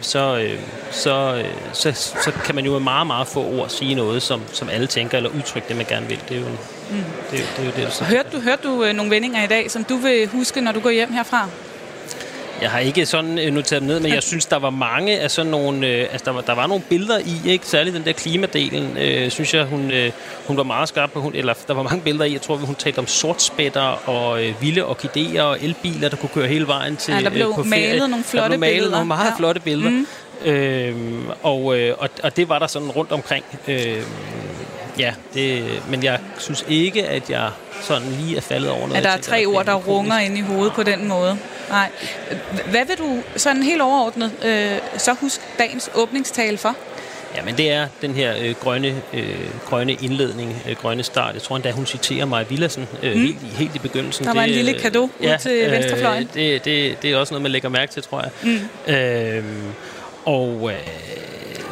[0.01, 0.49] så,
[0.91, 1.43] så,
[1.73, 4.87] så, så kan man jo med meget, meget få ord sige noget, som, som alle
[4.87, 6.19] tænker, eller udtrykke det, man gerne vil.
[6.29, 6.57] Det er jo, en,
[6.91, 6.97] mm.
[7.31, 9.83] det, det, er jo det, det hørte du, hørte du nogle vendinger i dag, som
[9.83, 11.49] du vil huske, når du går hjem herfra?
[12.63, 15.31] Jeg har ikke sådan øh, noteret dem ned, men jeg synes, der var mange af
[15.31, 15.87] sådan nogle...
[15.87, 17.67] Øh, altså, der var, der var nogle billeder i, ikke?
[17.67, 20.11] Særligt den der klimadelen, øh, synes jeg, hun, øh,
[20.47, 21.21] hun var meget skarp på.
[21.21, 22.33] Hun, eller der var mange billeder i.
[22.33, 26.47] Jeg tror, hun talte om sortspætter og øh, vilde orkideer og elbiler, der kunne køre
[26.47, 28.07] hele vejen til ja, der blev øh, på malet ferie.
[28.07, 28.91] nogle flotte der blev malet billeder.
[28.91, 29.37] nogle meget ja.
[29.37, 29.89] flotte billeder.
[29.89, 30.07] Mm.
[30.45, 33.45] Øhm, og, øh, og, og det var der sådan rundt omkring.
[33.67, 34.01] Øh,
[34.99, 37.49] ja, det, men jeg synes ikke, at jeg
[37.81, 38.95] sådan lige er faldet over noget.
[38.95, 41.37] At der er tre ord, der runger ind i hovedet på den måde.
[41.69, 41.89] Nej.
[42.69, 46.75] Hvad vil du sådan helt overordnet øh, så huske dagens åbningstale for?
[47.35, 51.33] Jamen det er den her øh, grønne, øh, grønne indledning, øh, grønne start.
[51.33, 53.21] Jeg tror endda, hun citerer mig Villassen øh, mm.
[53.21, 54.25] helt, helt i begyndelsen.
[54.25, 56.29] Der var det, en lille kado ja, ud til øh, venstrefløjen.
[56.33, 58.31] Det, det, det er også noget, man lægger mærke til, tror jeg.
[58.87, 58.93] Mm.
[58.93, 59.43] Øh,
[60.25, 60.71] og...
[60.71, 61.22] Øh,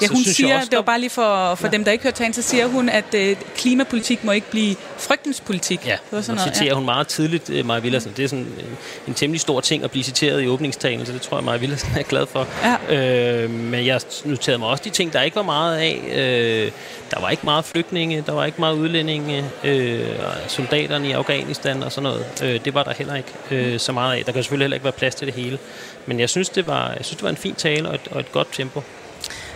[0.02, 1.72] Ja, hun siger, også, det var bare lige for, for ja.
[1.72, 5.42] dem, der ikke hørte talen, så siger hun, at øh, klimapolitik må ikke blive frygtens
[5.42, 5.88] politik.
[5.88, 6.76] Ja, det var sådan noget, citerer ja.
[6.76, 8.14] hun meget tidligt, uh, Maja Villersen.
[8.18, 11.22] Det er sådan en, en temmelig stor ting at blive citeret i åbningstalen, så det
[11.22, 12.48] tror jeg, Maja Villersen er glad for.
[12.90, 13.44] Ja.
[13.44, 16.02] Øh, men jeg noterede mig også de ting, der ikke var meget af.
[16.16, 16.72] Øh,
[17.12, 20.06] der var ikke meget flygtninge, der var ikke meget udlændinge, øh,
[20.48, 22.26] soldaterne i Afghanistan og sådan noget.
[22.44, 24.26] Øh, det var der heller ikke øh, så meget af.
[24.26, 25.60] Der kan selvfølgelig heller ikke være plads til det hele.
[26.06, 28.20] Men jeg synes, det var, jeg synes, det var en fin tale og et, og
[28.20, 28.84] et godt tempo.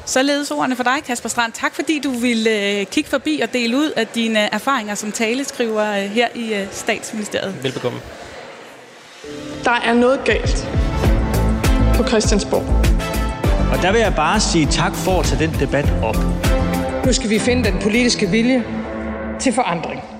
[0.05, 1.53] Således ordene for dig, Kasper Strand.
[1.53, 5.91] Tak fordi du ville øh, kigge forbi og dele ud af dine erfaringer som taleskriver
[5.91, 7.63] øh, her i øh, Statsministeriet.
[7.63, 7.99] Velbekomme.
[9.63, 10.67] Der er noget galt
[11.95, 12.63] på Christiansborg.
[13.71, 16.17] Og der vil jeg bare sige tak for at tage den debat op.
[17.05, 18.63] Nu skal vi finde den politiske vilje
[19.39, 20.14] til forandring.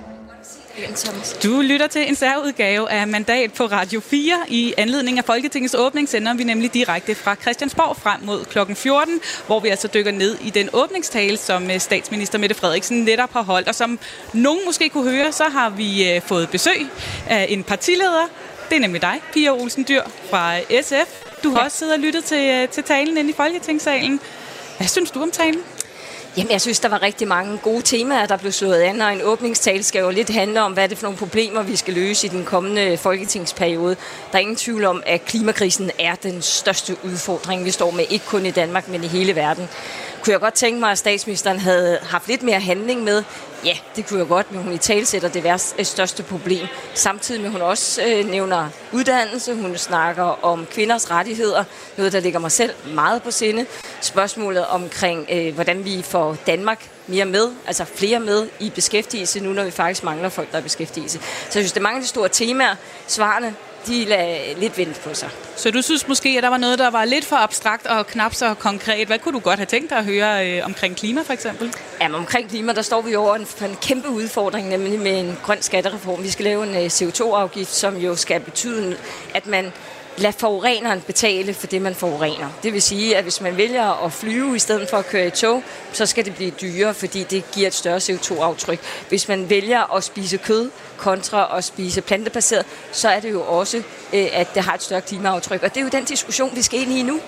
[1.42, 4.34] Du lytter til en særudgave af Mandat på Radio 4.
[4.48, 8.74] I anledning af Folketingets åbning sender vi nemlig direkte fra Christiansborg frem mod kl.
[8.74, 13.32] 14, hvor vi altså dykker ned i den åbningstale, som øh, statsminister Mette Frederiksen netop
[13.32, 13.68] har holdt.
[13.68, 13.98] Og som
[14.32, 16.86] nogen måske kunne høre, så har vi øh, fået besøg
[17.28, 18.28] af en partileder.
[18.70, 21.22] Det er nemlig dig, Pia Olsen Dyr fra SF.
[21.44, 21.64] Du har ja.
[21.64, 24.20] også siddet og lyttet til, øh, til talen inde i Folketingssalen.
[24.76, 25.60] Hvad synes du om talen?
[26.36, 29.22] Jamen, jeg synes, der var rigtig mange gode temaer, der blev slået an, og en
[29.22, 32.26] åbningstale skal jo lidt handle om, hvad det er for nogle problemer, vi skal løse
[32.26, 33.96] i den kommende folketingsperiode.
[34.32, 38.24] Der er ingen tvivl om, at klimakrisen er den største udfordring, vi står med, ikke
[38.26, 39.68] kun i Danmark, men i hele verden.
[40.26, 43.22] Kunne jeg godt tænke mig, at statsministeren havde haft lidt mere handling med,
[43.64, 46.66] Ja, det kunne jeg godt, men hun i talsætter det værste, øh, største problem.
[46.94, 51.64] Samtidig med, hun også øh, nævner uddannelse, hun snakker om kvinders rettigheder,
[51.96, 53.66] noget, der ligger mig selv meget på sinde.
[54.00, 59.52] Spørgsmålet omkring, øh, hvordan vi får Danmark mere med, altså flere med i beskæftigelse, nu
[59.52, 61.18] når vi faktisk mangler folk, der er i beskæftigelse.
[61.18, 62.74] Så jeg synes, det er mange af de store temaer.
[63.06, 63.54] Svarene
[63.86, 65.30] de lader lidt vente på sig.
[65.56, 68.34] Så du synes måske, at der var noget, der var lidt for abstrakt og knap
[68.34, 69.06] så konkret.
[69.06, 71.74] Hvad kunne du godt have tænkt dig at høre øh, omkring klima for eksempel?
[72.00, 75.38] Jamen, omkring klima, der står vi over en, for en kæmpe udfordring, nemlig med en
[75.42, 76.22] grøn skattereform.
[76.22, 78.96] Vi skal lave en øh, CO2-afgift, som jo skal betyde,
[79.34, 79.72] at man
[80.18, 82.48] lad forureneren betale for det, man forurener.
[82.62, 85.30] Det vil sige, at hvis man vælger at flyve i stedet for at køre i
[85.30, 88.78] tog, så skal det blive dyrere, fordi det giver et større CO2-aftryk.
[89.08, 93.76] Hvis man vælger at spise kød kontra at spise plantebaseret, så er det jo også,
[94.12, 95.62] øh, at det har et større klimaaftryk.
[95.62, 97.20] Og det er jo den diskussion, vi skal ind i nu.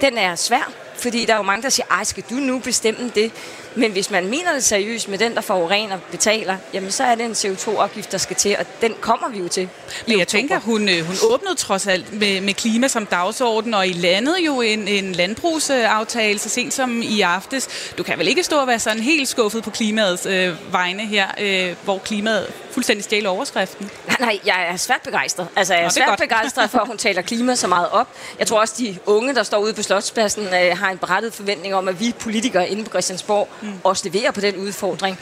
[0.00, 3.10] Den er svær, fordi der er jo mange, der siger, ej, skal du nu bestemme
[3.14, 3.32] det?
[3.76, 7.24] Men hvis man mener det seriøst med den, der forurener, betaler, jamen så er det
[7.24, 9.68] en CO2-afgift, der skal til, og den kommer vi jo til.
[10.06, 13.88] Men jeg tænker, hun, øh, hun åbnede trods alt med, med klima som dagsorden, og
[13.88, 17.92] I landede jo en, en landbrugsaftale så sent som i aftes.
[17.98, 21.26] Du kan vel ikke stå og være sådan helt skuffet på klimaets øh, vegne her,
[21.40, 23.90] øh, hvor klimaet fuldstændig stjæler overskriften?
[24.20, 25.48] Nej, jeg er svært begejstret.
[25.56, 26.20] Altså, jeg er, Nå, svært godt.
[26.20, 28.08] begejstret for, at hun taler klima så meget op.
[28.38, 31.74] Jeg tror også, de unge, der står ude på Slotspladsen, øh, har en berettet forventning
[31.74, 33.72] om, at vi politikere inde på Christiansborg mm.
[33.84, 35.18] også leverer på den udfordring.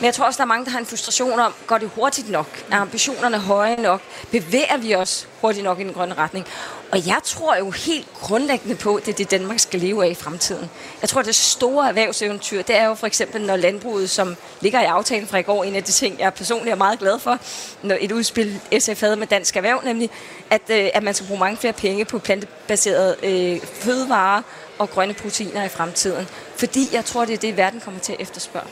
[0.00, 2.30] Men jeg tror også, der er mange, der har en frustration om, går det hurtigt
[2.30, 2.46] nok?
[2.70, 4.00] Er ambitionerne høje nok?
[4.30, 6.46] Bevæger vi os hurtigt nok i den grønne retning?
[6.92, 10.10] Og jeg tror jo helt grundlæggende på, at det er det, Danmark skal leve af
[10.10, 10.70] i fremtiden.
[11.02, 14.80] Jeg tror, at det store erhvervseventyr, det er jo for eksempel, når landbruget, som ligger
[14.80, 17.38] i aftalen fra i går, en af de ting, jeg personligt er meget glad for,
[17.82, 20.10] når et udspil SF havde med Dansk Erhverv, nemlig,
[20.50, 24.42] at, øh, at man skal bruge mange flere penge på plantebaserede øh, fødevarer
[24.78, 26.28] og grønne proteiner i fremtiden.
[26.56, 28.66] Fordi jeg tror, det er det, verden kommer til at efterspørge.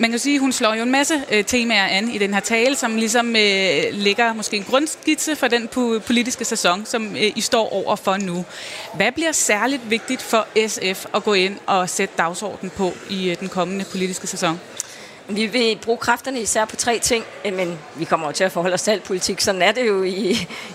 [0.00, 2.76] Man kan sige, hun slår jo en masse øh, temaer an i den her tale,
[2.76, 5.68] som ligesom øh, lægger måske en grundskitse for den
[6.06, 8.44] politiske sæson, som øh, I står over for nu.
[8.94, 13.40] Hvad bliver særligt vigtigt for SF at gå ind og sætte dagsordenen på i øh,
[13.40, 14.60] den kommende politiske sæson?
[15.28, 18.52] Vi vil bruge kræfterne især på tre ting, øh, men vi kommer jo til at
[18.52, 19.40] forholde os til alt politik.
[19.40, 20.30] Sådan er det jo i,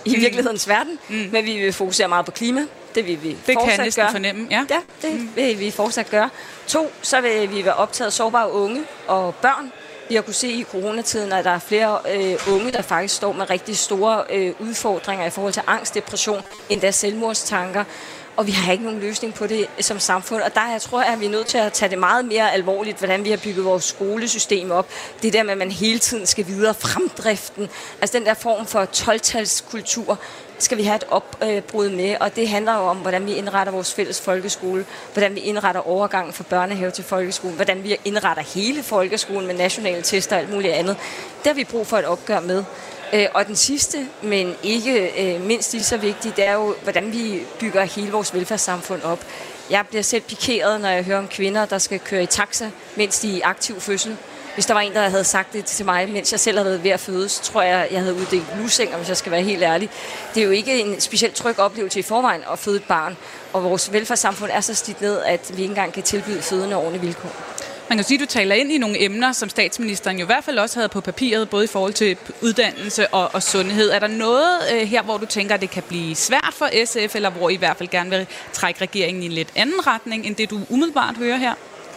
[0.05, 0.21] i mm.
[0.21, 0.99] virkelighedens verden.
[1.09, 1.29] Mm.
[1.31, 2.61] Men vi vil fokusere meget på klima.
[2.95, 4.11] Det vil vi det fortsat kan jeg gøre.
[4.11, 4.65] fornemme, ja.
[4.69, 5.29] Ja, det mm.
[5.35, 6.29] vil vi fortsat gøre.
[6.67, 9.71] To, så vil vi være optaget sårbare unge og børn.
[10.09, 13.33] Vi har kunne se i coronatiden, at der er flere øh, unge, der faktisk står
[13.33, 17.83] med rigtig store øh, udfordringer i forhold til angst, depression, endda selvmordstanker
[18.35, 20.41] og vi har ikke nogen løsning på det som samfund.
[20.41, 22.53] Og der jeg tror jeg, at vi er nødt til at tage det meget mere
[22.53, 24.89] alvorligt, hvordan vi har bygget vores skolesystem op.
[25.21, 27.69] Det der med, at man hele tiden skal videre fremdriften.
[28.01, 30.17] Altså den der form for 12-talskultur
[30.59, 33.93] skal vi have et opbrud med, og det handler jo om, hvordan vi indretter vores
[33.93, 39.47] fælles folkeskole, hvordan vi indretter overgangen fra børnehave til folkeskole, hvordan vi indretter hele folkeskolen
[39.47, 40.97] med nationale tester og alt muligt andet.
[41.37, 42.63] Det har vi brug for et opgør med.
[43.13, 47.11] Øh, og den sidste, men ikke øh, mindst lige så vigtig, det er jo, hvordan
[47.11, 49.25] vi bygger hele vores velfærdssamfund op.
[49.69, 53.19] Jeg bliver selv pikeret, når jeg hører om kvinder, der skal køre i taxa, mens
[53.19, 54.17] de er i aktiv fødsel.
[54.55, 56.83] Hvis der var en, der havde sagt det til mig, mens jeg selv havde været
[56.83, 59.89] ved at fødes, tror jeg, jeg havde uddelt lusinger, hvis jeg skal være helt ærlig.
[60.33, 63.17] Det er jo ikke en specielt tryg oplevelse i forvejen at føde et barn,
[63.53, 67.01] og vores velfærdssamfund er så slidt ned, at vi ikke engang kan tilbyde fødende ordentlige
[67.01, 67.31] vilkår.
[67.89, 70.43] Man kan sige, at du taler ind i nogle emner, som statsministeren jo i hvert
[70.43, 73.89] fald også havde på papiret, både i forhold til uddannelse og, og sundhed.
[73.89, 77.15] Er der noget øh, her, hvor du tænker, at det kan blive svært for SF,
[77.15, 80.25] eller hvor I i hvert fald gerne vil trække regeringen i en lidt anden retning,
[80.25, 81.53] end det du umiddelbart hører her?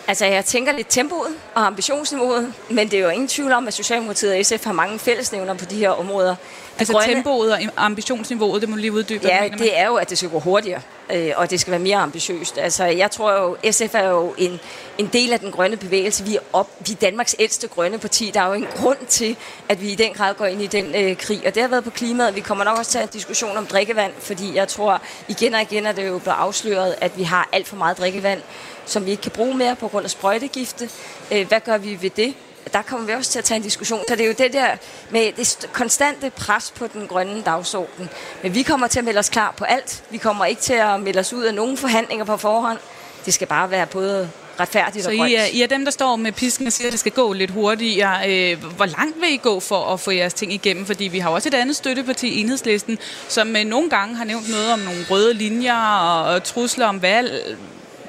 [0.08, 3.74] Altså, jeg tænker lidt tempoet og ambitionsniveauet, men det er jo ingen tvivl om, at
[3.74, 6.28] Socialdemokratiet og SF har mange fællesnævner på de her områder.
[6.28, 6.36] Det
[6.78, 9.26] altså grønne, tempoet og ambitionsniveauet, det må du lige uddybe.
[9.26, 10.80] Ja, det er jo, at det skal gå hurtigere,
[11.12, 12.58] øh, og det skal være mere ambitiøst.
[12.58, 14.60] Altså, jeg tror jo, SF er jo en,
[14.98, 16.24] en del af den grønne bevægelse.
[16.24, 18.30] Vi er, op, vi er Danmarks ældste grønne parti.
[18.34, 19.36] Der er jo en grund til,
[19.68, 21.84] at vi i den grad går ind i den øh, krig, og det har været
[21.84, 22.34] på klimaet.
[22.34, 25.86] Vi kommer nok også til en diskussion om drikkevand, fordi jeg tror, igen og igen
[25.86, 28.42] er det jo blevet afsløret, at vi har alt for meget drikkevand
[28.88, 30.90] som vi ikke kan bruge mere på grund af sprøjtegifte.
[31.32, 32.34] Øh, hvad gør vi ved det?
[32.72, 34.00] Der kommer vi også til at tage en diskussion.
[34.08, 34.68] Så det er jo det der
[35.10, 38.08] med det konstante pres på den grønne dagsorden.
[38.42, 40.02] Men vi kommer til at melde os klar på alt.
[40.10, 42.78] Vi kommer ikke til at melde os ud af nogen forhandlinger på forhånd.
[43.24, 45.30] Det skal bare være både retfærdigt så og grønt.
[45.30, 47.12] Så I er, I er dem, der står med pisken og siger, at det skal
[47.12, 48.30] gå lidt hurtigere.
[48.30, 50.86] Øh, hvor langt vil I gå for at få jeres ting igennem?
[50.86, 52.98] Fordi vi har også et andet støtteparti, Enhedslisten,
[53.28, 57.56] som nogle gange har nævnt noget om nogle røde linjer og trusler om valg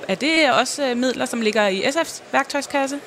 [0.10, 3.00] Er det også øh, midler, som ligger i SF's værktøjskasse?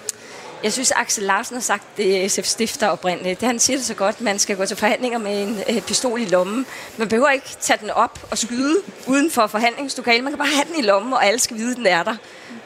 [0.65, 3.41] Jeg synes, Axel Larsen har sagt, det SF stifter oprindeligt.
[3.41, 6.21] Det han siger det så godt, man skal gå til forhandlinger med en øh, pistol
[6.21, 6.67] i lommen.
[6.97, 10.25] Man behøver ikke tage den op og skyde uden for forhandlingslokalet.
[10.25, 12.17] Man kan bare have den i lommen, og alle skal vide, den er der.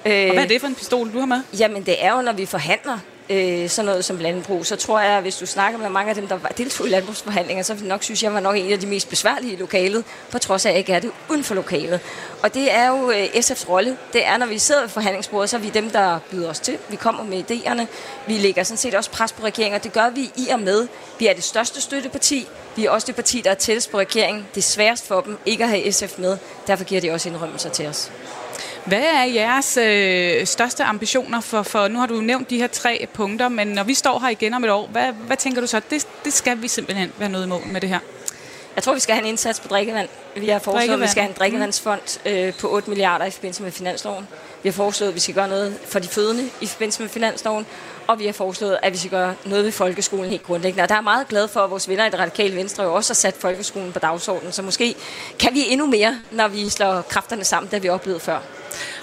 [0.04, 1.40] Og hvad er det for en pistol, du har med?
[1.58, 2.98] Jamen, det er jo, når vi forhandler
[3.30, 6.28] øh, sådan noget som landbrug, så tror jeg, hvis du snakker med mange af dem,
[6.28, 9.08] der var- deltog i landbrugsforhandlinger, så nok synes, jeg var nok en af de mest
[9.08, 12.00] besværlige i lokalet, på trods af, at jeg ikke er det uden for lokalet.
[12.42, 13.96] Og det er jo øh, SF's rolle.
[14.12, 16.78] Det er, når vi sidder ved forhandlingsbordet, så er vi dem, der byder os til.
[16.88, 17.86] Vi kommer med idéerne.
[18.26, 20.88] Vi lægger sådan set også pres på regeringen, og det gør vi i og med.
[21.18, 22.46] Vi er det største støtteparti.
[22.76, 24.46] Vi er også det parti, der er tættest på regeringen.
[24.54, 26.38] Det er sværest for dem ikke at have SF med.
[26.66, 28.10] Derfor giver de også indrømmelser til os.
[28.84, 33.06] Hvad er jeres øh, største ambitioner for, for, nu har du nævnt de her tre
[33.14, 35.80] punkter, men når vi står her igen om et år, hvad, hvad tænker du så,
[35.90, 37.98] det, det skal vi simpelthen være noget i mål med det her?
[38.76, 40.08] Jeg tror, vi skal have en indsats på drikkevand.
[40.36, 43.62] Vi har foreslået, at vi skal have en drikkevandsfond øh, på 8 milliarder i forbindelse
[43.62, 44.28] med finansloven.
[44.62, 47.66] Vi har foreslået, at vi skal gøre noget for de fødende i forbindelse med finansloven.
[48.06, 50.82] Og vi har foreslået, at vi skal gøre noget ved folkeskolen helt grundlæggende.
[50.82, 53.10] Og der er meget glad for, at vores venner i det radikale venstre jo også
[53.10, 54.52] har sat folkeskolen på dagsordenen.
[54.52, 54.94] Så måske
[55.38, 58.38] kan vi endnu mere, når vi slår kræfterne sammen, da vi oplevet før.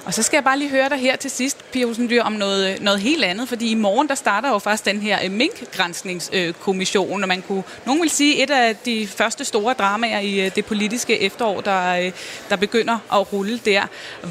[0.06, 2.82] Og så skal jeg bare lige høre dig her til sidst, Pia Dyr, om noget,
[2.82, 7.28] noget helt andet, fordi i morgen der starter jo faktisk den her øh, minkgrænsningskommission, og
[7.28, 11.20] man kunne, nogen vil sige, et af de første store dramaer i øh, det politiske
[11.20, 12.12] efterår, der, øh,
[12.50, 13.82] der begynder at rulle der.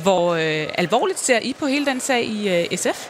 [0.02, 3.08] Hvor øh, alvorligt ser I på hele den sag i øh, SF?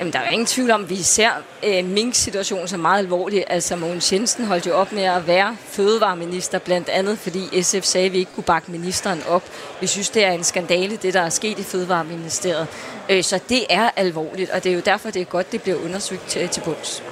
[0.00, 1.30] Jamen, der er jo ingen tvivl om, at vi ser
[1.62, 3.44] øh, Mink-situationen som meget alvorlig.
[3.46, 8.06] Altså, Mogens Jensen holdt jo op med at være fødevareminister, blandt andet fordi SF sagde,
[8.06, 9.42] at vi ikke kunne bakke ministeren op.
[9.80, 12.66] Vi synes, det er en skandale, det der er sket i Fødevareministeriet.
[13.08, 15.84] Øh, så det er alvorligt, og det er jo derfor, det er godt, det bliver
[15.84, 17.02] undersøgt til, til bunds.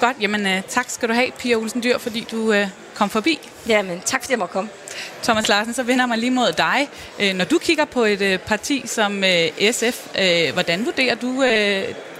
[0.00, 3.50] Godt, jamen øh, tak skal du have, Pia Olsen Dyr, fordi du øh, kom forbi.
[3.68, 4.70] Jamen, tak fordi jeg måtte komme.
[5.22, 6.88] Thomas Larsen, så vender mig lige mod dig.
[7.20, 10.06] Øh, når du kigger på et øh, parti som øh, SF,
[10.52, 11.44] hvordan vurderer du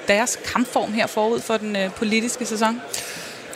[0.09, 2.81] deres kampform her forud for den politiske sæson?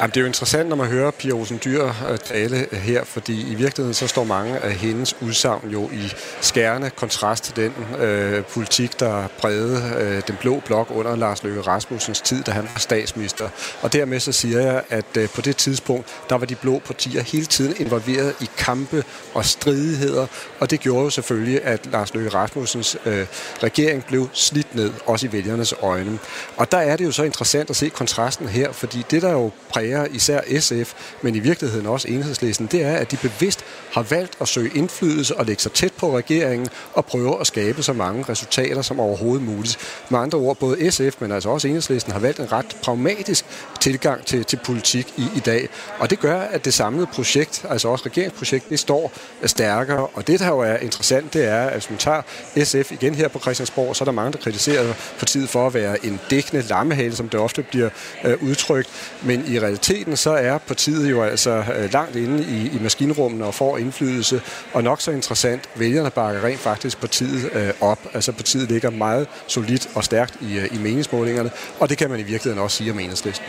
[0.00, 3.04] Jamen, det er jo interessant, når man hører Pia Olsen Dyr øh, tale øh, her,
[3.04, 8.00] fordi i virkeligheden så står mange af hendes udsagn jo i skærende kontrast til den
[8.00, 12.62] øh, politik, der prægede øh, den blå blok under Lars Løkke Rasmussens tid, da han
[12.62, 13.48] var statsminister.
[13.82, 17.22] Og dermed så siger jeg, at øh, på det tidspunkt, der var de blå partier
[17.22, 20.26] hele tiden involveret i kampe og stridigheder,
[20.60, 23.26] og det gjorde jo selvfølgelig, at Lars Løkke Rasmussens øh,
[23.62, 26.18] regering blev slidt ned, også i vælgernes øjne.
[26.56, 29.50] Og der er det jo så interessant at se kontrasten her, fordi det, der jo
[29.70, 34.36] præger især SF, men i virkeligheden også enhedslisten, det er, at de bevidst har valgt
[34.40, 38.24] at søge indflydelse og lægge sig tæt på regeringen og prøve at skabe så mange
[38.28, 39.78] resultater som overhovedet muligt.
[40.08, 43.44] Med andre ord, både SF, men altså også enhedslisten, har valgt en ret pragmatisk
[43.80, 45.68] tilgang til, til politik i, i dag.
[45.98, 49.12] Og det gør, at det samlede projekt, altså også regeringsprojekt, det står
[49.44, 50.06] stærkere.
[50.06, 52.22] Og det, der jo er interessant, det er, at hvis man tager
[52.64, 56.06] SF igen her på Christiansborg, så er der mange, der kritiserer partiet for at være
[56.06, 57.90] en dækkende lammehale, som det ofte bliver
[58.24, 58.88] øh, udtrykt.
[59.22, 59.79] Men i realiteten
[60.14, 64.42] så er partiet jo altså øh, langt inde i, i maskinrummene og får indflydelse.
[64.72, 67.98] Og nok så interessant, vælgerne bakker rent faktisk partiet øh, op.
[68.14, 72.20] Altså partiet ligger meget solidt og stærkt i, øh, i meningsmålingerne, og det kan man
[72.20, 73.46] i virkeligheden også sige om enhedslisten.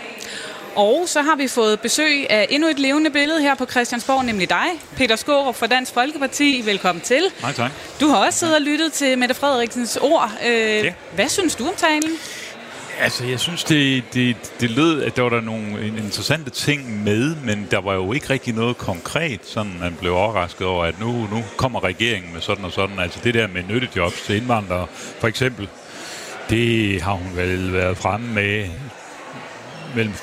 [0.76, 4.50] Og så har vi fået besøg af endnu et levende billede her på Christiansborg, nemlig
[4.50, 4.66] dig,
[4.98, 6.62] Peter Skårup fra Dansk Folkeparti.
[6.66, 7.24] Velkommen til.
[7.42, 7.72] Nej, tak.
[8.00, 10.32] Du har også siddet og lyttet til Mette Frederiksens ord.
[10.48, 10.94] Øh, Ja.
[11.16, 12.10] Hvad synes du om talen?
[13.00, 17.36] Altså, jeg synes, det, det, det lød, at der var der nogle interessante ting med,
[17.36, 21.12] men der var jo ikke rigtig noget konkret, sådan man blev overrasket over, at nu,
[21.12, 23.00] nu kommer regeringen med sådan og sådan.
[23.00, 24.88] Altså det der med nyttejobs til indvandrere,
[25.20, 25.68] for eksempel,
[26.50, 28.68] det har hun vel været fremme med
[29.96, 30.14] mellem,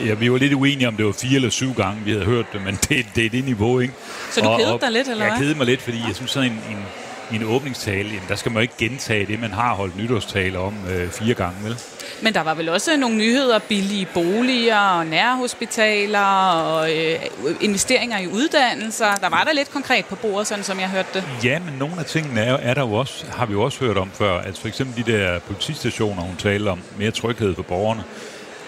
[0.00, 2.46] ja, vi var lidt uenige om det var fire eller syv gange, vi havde hørt
[2.52, 3.94] det, men det, det er det niveau, ikke?
[4.30, 5.42] Så du kedede dig lidt, eller Jeg hvad?
[5.42, 6.84] kedede mig lidt, fordi jeg synes sådan en, en,
[7.32, 10.58] i en åbningstale, jamen, der skal man jo ikke gentage det, man har holdt nytårstale
[10.58, 11.76] om øh, fire gange, vel?
[12.22, 17.18] Men der var vel også nogle nyheder, billige boliger og nærhospitaler og øh,
[17.60, 19.14] investeringer i uddannelser.
[19.14, 21.24] Der var der lidt konkret på bordet, sådan som jeg hørte det.
[21.44, 23.96] Ja, men nogle af tingene er, er der jo også, har vi jo også hørt
[23.96, 24.40] om før.
[24.40, 28.04] Altså for eksempel de der politistationer, hun talte om, mere tryghed for borgerne.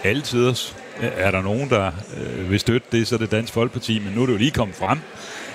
[0.05, 0.55] Altid
[1.01, 4.23] er der nogen, der øh, vil støtte det, så er det Dansk Folkeparti, men nu
[4.23, 4.99] er det jo lige kommet frem,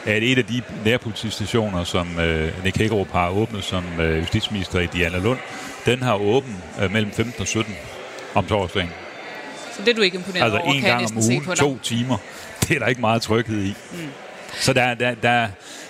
[0.06, 4.86] at et af de nærpolitistationer, som øh, Nick Hækkerup har åbnet som øh, justitsminister i
[4.86, 5.40] Diana Lund,
[5.86, 7.76] den har åben øh, mellem 15 og 17
[8.36, 8.90] om torsdagen.
[9.76, 12.18] Så det er du ikke imponeret Altså over, en gang om ugen, to timer.
[12.68, 13.76] Det er der ikke meget tryghed i.
[13.92, 13.98] Mm.
[14.60, 15.48] Så der, der, der,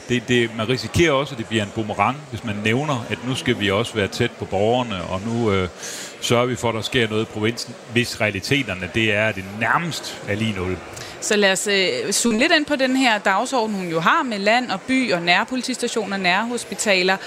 [0.10, 3.36] det, det, man risikerer også, at det bliver en boomerang, hvis man nævner, at nu
[3.36, 5.70] skal vi også være tæt på borgerne, og nu øh,
[6.22, 9.44] sørger vi for, at der sker noget i provinsen, hvis realiteterne det er, at det
[9.60, 10.78] nærmest er lige nul.
[11.22, 14.40] Så lad os øh, zoome lidt ind på den her dagsorden, hun jo har med
[14.40, 17.18] land og by og nærpolitistationer, nærhospitaler.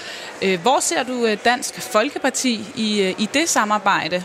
[0.41, 4.23] Øh, hvor ser du øh, Dansk Folkeparti i, øh, i det samarbejde?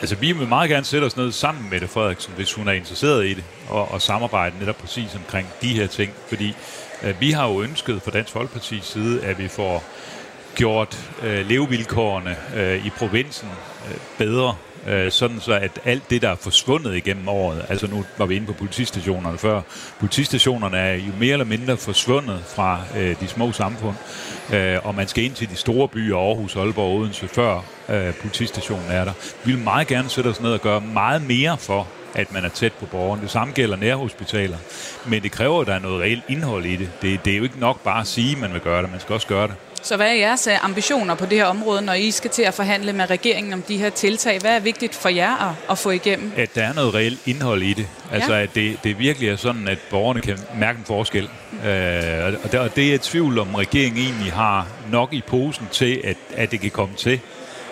[0.00, 2.72] Altså, vi vil meget gerne sætte os ned sammen med det, Frederiksen, hvis hun er
[2.72, 6.12] interesseret i det, og, og samarbejde netop præcis omkring de her ting.
[6.28, 6.54] Fordi
[7.02, 9.84] øh, vi har jo ønsket fra Dansk Folkeparti's side, at vi får
[10.54, 13.48] gjort øh, levevilkårene øh, i provinsen
[13.88, 14.56] øh, bedre,
[14.86, 18.36] øh, sådan så at alt det, der er forsvundet igennem året, altså nu var vi
[18.36, 19.60] inde på politistationerne før,
[20.00, 23.96] politistationerne er jo mere eller mindre forsvundet fra øh, de små samfund,
[24.54, 28.14] øh, og man skal ind til de store byer, Aarhus, Aalborg og Odense, før øh,
[28.14, 29.12] politistationen er der.
[29.44, 32.48] Vi vil meget gerne sætte os ned og gøre meget mere for, at man er
[32.48, 33.22] tæt på borgeren.
[33.22, 34.56] Det samme gælder nærhospitaler.
[35.06, 36.90] Men det kræver, at der er noget reelt indhold i det.
[37.02, 37.24] det.
[37.24, 38.90] Det er jo ikke nok bare at sige, at man vil gøre det.
[38.90, 39.54] Man skal også gøre det.
[39.82, 42.54] Så hvad er jeres øh, ambitioner på det her område, når I skal til at
[42.54, 44.38] forhandle med regeringen om de her tiltag?
[44.40, 46.32] Hvad er vigtigt for jer at, at få igennem?
[46.36, 47.86] At der er noget reelt indhold i det.
[48.12, 48.42] Altså ja.
[48.42, 51.28] at det, det virkelig er sådan, at borgerne kan mærke en forskel.
[51.52, 51.68] Mm.
[51.68, 55.68] Øh, og, det, og det er et tvivl, om regeringen egentlig har nok i posen
[55.72, 57.20] til, at, at det kan komme til.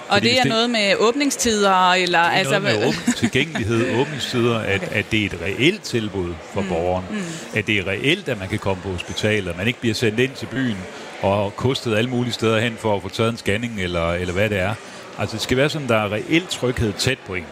[0.09, 1.93] Og det er det, noget med åbningstider?
[1.93, 4.99] Eller, det er altså, noget med åbn, tilgængelighed, åbningstider, at, okay.
[4.99, 6.69] at det er et reelt tilbud for mm.
[6.69, 7.05] borgeren.
[7.11, 7.23] Mm.
[7.55, 10.21] At det er reelt, at man kan komme på hospitalet, at man ikke bliver sendt
[10.21, 10.77] ind til byen
[11.23, 14.51] og kostet alle mulige steder hen for at få taget en scanning, eller, eller hvad
[14.51, 14.75] det er.
[15.19, 17.47] Altså det skal være sådan, der er reelt tryghed tæt på en.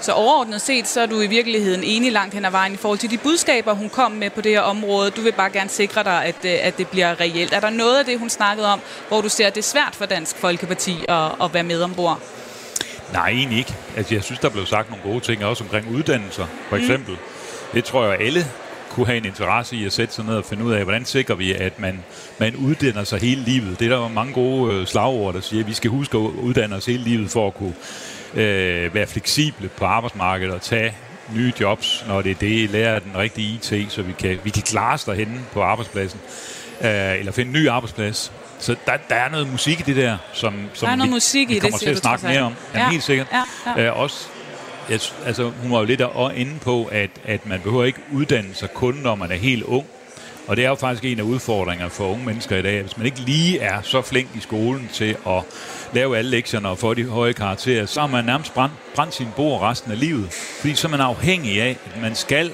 [0.00, 2.98] Så overordnet set, så er du i virkeligheden enig langt hen ad vejen i forhold
[2.98, 5.10] til de budskaber, hun kom med på det her område.
[5.10, 7.52] Du vil bare gerne sikre dig, at, øh, at det bliver reelt.
[7.52, 9.94] Er der noget af det, hun snakkede om, hvor du ser, at det er svært
[9.94, 12.20] for Dansk Folkeparti at, at være med ombord?
[13.12, 13.74] Nej, egentlig ikke.
[13.96, 16.82] Altså, jeg synes, der blev sagt nogle gode ting også omkring uddannelser, for mm.
[16.82, 17.12] eksempel.
[17.14, 17.20] Mm.
[17.74, 18.46] Det tror jeg, alle
[18.90, 21.34] kunne have en interesse i at sætte sig ned og finde ud af, hvordan sikrer
[21.34, 22.04] vi, at man,
[22.38, 23.80] man uddanner sig hele livet.
[23.80, 26.76] Det er der mange gode øh, slagord, der siger, at vi skal huske at uddanne
[26.76, 27.74] os hele livet for at kunne
[28.34, 30.94] øh, være fleksible på arbejdsmarkedet og tage
[31.34, 34.62] nye jobs, når det er det, lære den rigtige IT, så vi kan, vi kan
[34.62, 36.20] klare os derhenne på arbejdspladsen,
[36.80, 38.32] øh, eller finde en ny arbejdsplads.
[38.58, 41.14] Så der, der er noget musik i det der, som, som der er noget vi,
[41.14, 42.54] musik vi i kommer det, til at snakke mere om.
[42.74, 43.26] Ja, ja, helt sikkert.
[43.32, 43.42] Ja,
[43.76, 43.86] ja.
[43.86, 44.26] Øh, også
[44.90, 46.02] jeg, altså, hun var jo lidt
[46.36, 49.86] inde på, at, at man behøver ikke uddanne sig kun, når man er helt ung.
[50.46, 52.82] Og det er jo faktisk en af udfordringerne for unge mennesker i dag.
[52.82, 55.42] Hvis man ikke lige er så flink i skolen til at
[55.92, 59.28] lave alle lektierne og få de høje karakterer, så har man nærmest brændt, brændt sin
[59.36, 60.32] bord resten af livet.
[60.60, 62.52] Fordi så er man afhængig af, at man skal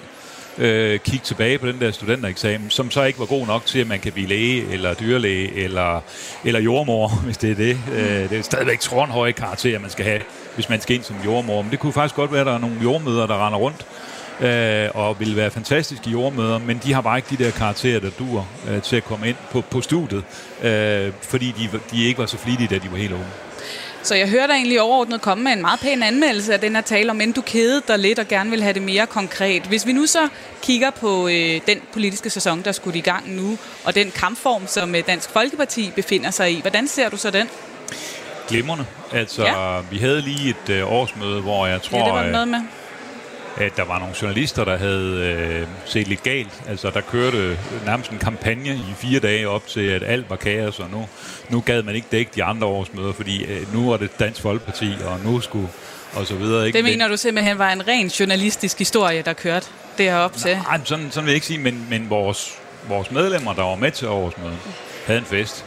[0.58, 3.86] øh, kigge tilbage på den der studentereksamen, som så ikke var god nok til, at
[3.86, 6.00] man kan blive læge, eller dyrlæge, eller,
[6.44, 7.78] eller jordmor, hvis det er det.
[7.92, 10.20] Øh, det er stadigvæk trådhøje karakterer, man skal have,
[10.54, 11.62] hvis man skal ind som jordmor.
[11.62, 13.86] Men det kunne faktisk godt være, at der er nogle jordmøder, der render rundt,
[14.40, 18.10] øh, og vil være fantastiske jordmøder, men de har bare ikke de der karakterer, der
[18.10, 20.24] dur øh, til at komme ind på, på studiet,
[20.62, 23.26] øh, fordi de, de ikke var så flittige, da de var helt unge.
[24.06, 26.82] Så jeg hørte dig egentlig overordnet komme med en meget pæn anmeldelse af den her
[26.82, 29.62] tale om, end du kædede dig lidt og gerne vil have det mere konkret.
[29.62, 30.28] Hvis vi nu så
[30.62, 34.94] kigger på øh, den politiske sæson, der skulle i gang nu, og den kampform, som
[34.94, 37.48] øh, Dansk Folkeparti befinder sig i, hvordan ser du så den?
[38.48, 38.84] Glimrende.
[39.12, 39.80] Altså, ja.
[39.90, 41.98] vi havde lige et øh, årsmøde, hvor jeg tror...
[41.98, 42.60] Ja, det var noget med
[43.56, 46.62] at der var nogle journalister, der havde øh, set lidt galt.
[46.68, 50.80] Altså, der kørte nærmest en kampagne i fire dage op til, at alt var kaos,
[50.80, 51.08] og nu,
[51.50, 54.92] nu gad man ikke dække de andre årsmøder, fordi øh, nu var det Dansk Folkeparti,
[55.04, 55.68] og nu skulle
[56.16, 56.66] og så videre.
[56.66, 56.76] Ikke?
[56.76, 59.66] Det mener men, du simpelthen var en ren journalistisk historie, der kørte
[59.98, 60.56] derop til?
[60.56, 63.90] Nej, sådan, sådan vil jeg ikke sige, men, men vores, vores medlemmer, der var med
[63.90, 64.58] til årsmødet,
[65.06, 65.64] havde en fest.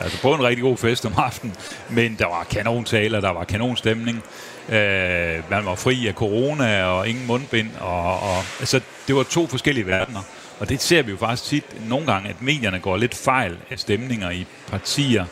[0.00, 1.54] Altså på en rigtig god fest om aftenen,
[1.90, 4.22] men der var kanontaler, der var kanonstemning.
[4.68, 7.70] Øh, man var fri af corona og ingen mundbind.
[7.80, 10.20] Og, og, altså, det var to forskellige verdener.
[10.58, 13.78] Og det ser vi jo faktisk tit nogle gange, at medierne går lidt fejl af
[13.78, 15.24] stemninger i partier,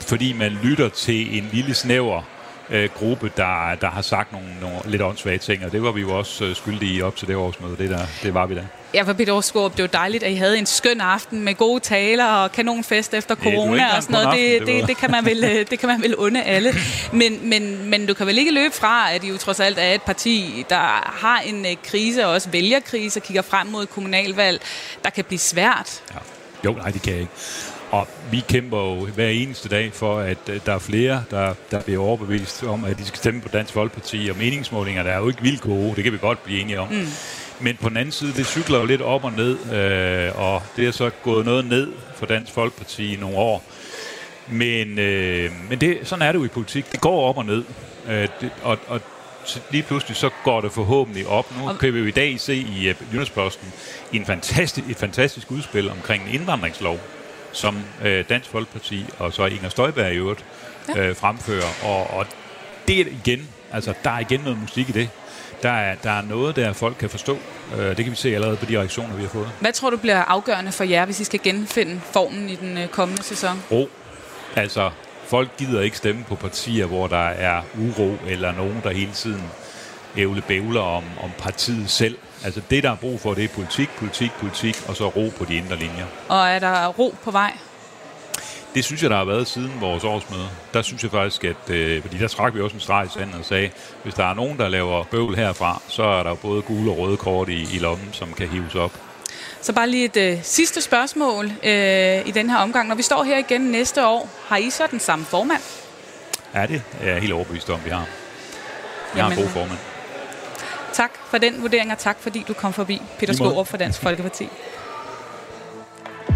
[0.00, 2.22] fordi man lytter til en lille snæver
[2.70, 6.00] øh, gruppe, der, der har sagt nogle, nogle lidt åndssvage ting, og det var vi
[6.00, 7.76] jo også øh, skyldige i op til det årsmøde.
[7.78, 8.66] Det, der, det var vi da.
[8.94, 11.80] Ja, for Peter Årsgaard, det var dejligt, at I havde en skøn aften med gode
[11.80, 14.26] taler og kanonfest efter corona ja, og sådan noget.
[14.26, 16.72] Aften, det, det, det, kan man vel, øh, det kan man vel unde alle.
[17.12, 19.94] Men, men, men du kan vel ikke løbe fra, at I jo trods alt er
[19.94, 24.60] et parti, der har en uh, krise, og også vælgerkrise, og kigger frem mod kommunalvalg,
[25.04, 26.02] der kan blive svært.
[26.14, 26.18] Ja.
[26.64, 27.32] Jo, nej, det kan jeg ikke.
[27.90, 31.80] Og vi kæmper jo hver eneste dag for, at øh, der er flere, der, der
[31.80, 34.28] bliver overbevist om, at de skal stemme på Dansk Folkeparti.
[34.30, 35.96] Og meningsmålinger, der er jo ikke vildt gode.
[35.96, 36.88] Det kan vi godt blive enige om.
[36.88, 37.06] Mm.
[37.60, 40.86] Men på den anden side, det cykler jo lidt op og ned, øh, og det
[40.86, 43.64] er så gået noget ned for Dansk Folkeparti i nogle år.
[44.48, 46.92] Men, øh, men det, sådan er det jo i politik.
[46.92, 47.64] Det går op og ned.
[48.08, 49.00] Øh, det, og, og
[49.70, 51.46] lige pludselig så går det forhåbentlig op.
[51.58, 53.72] Nu kan vi jo i dag se i uh, Jyllandsposten
[54.12, 56.98] en fantastisk, et fantastisk udspil omkring en indvandringslov,
[57.56, 60.44] som øh, Dansk Folkeparti og så Inger Støjberg i øvrigt
[60.88, 61.08] ja.
[61.08, 61.84] øh, fremfører.
[61.84, 62.26] Og, og
[62.88, 65.08] det igen, altså der er igen noget musik i det.
[65.62, 67.38] der er, der er noget, der folk kan forstå.
[67.78, 69.50] Øh, det kan vi se allerede på de reaktioner, vi har fået.
[69.60, 72.88] Hvad tror du bliver afgørende for jer, hvis I skal genfinde formen i den øh,
[72.88, 73.62] kommende sæson?
[73.70, 73.88] Ro.
[74.56, 74.90] Altså,
[75.26, 79.42] folk gider ikke stemme på partier, hvor der er uro, eller nogen, der hele tiden
[80.16, 82.18] ævle bævler om, om partiet selv.
[82.44, 85.44] Altså det, der er brug for, det er politik, politik, politik, og så ro på
[85.44, 86.06] de indre linjer.
[86.28, 87.52] Og er der ro på vej?
[88.74, 90.48] Det synes jeg, der har været siden vores årsmøde.
[90.74, 91.70] Der synes jeg faktisk, at...
[91.70, 93.70] Øh, fordi der trak vi også en streg i sandet og sagde,
[94.02, 97.16] hvis der er nogen, der laver bøvl herfra, så er der både gule og røde
[97.16, 98.92] kort i, i lommen, som kan hives op.
[99.60, 102.88] Så bare lige et øh, sidste spørgsmål øh, i den her omgang.
[102.88, 105.62] Når vi står her igen næste år, har I så den samme formand?
[106.54, 108.06] Ja, det er jeg helt overbevist om, vi har.
[109.14, 109.78] Vi har en god formand.
[110.96, 114.48] Tak for den vurdering, og tak fordi du kom forbi, Peter Skårup fra Dansk Folkeparti.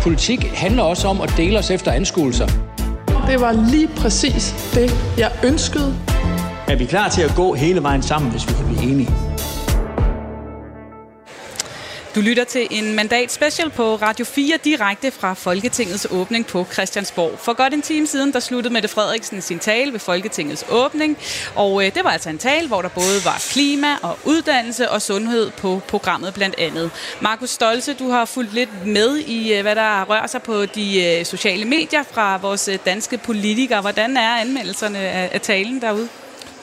[0.02, 2.46] Politik handler også om at dele os efter anskuelser.
[3.26, 5.96] Det var lige præcis det, jeg ønskede.
[6.68, 9.29] Er vi klar til at gå hele vejen sammen, hvis vi kan blive enige?
[12.14, 17.38] Du lytter til en mandat special på Radio 4 direkte fra Folketingets åbning på Christiansborg.
[17.38, 21.18] For godt en time siden, der sluttede Mette Frederiksen sin tale ved Folketingets åbning.
[21.54, 25.02] Og øh, det var altså en tale, hvor der både var klima og uddannelse og
[25.02, 26.90] sundhed på programmet blandt andet.
[27.20, 31.04] Markus Stolse, du har fulgt lidt med i, øh, hvad der rører sig på de
[31.04, 33.80] øh, sociale medier fra vores øh, danske politikere.
[33.80, 36.08] Hvordan er anmeldelserne af, af talen derude?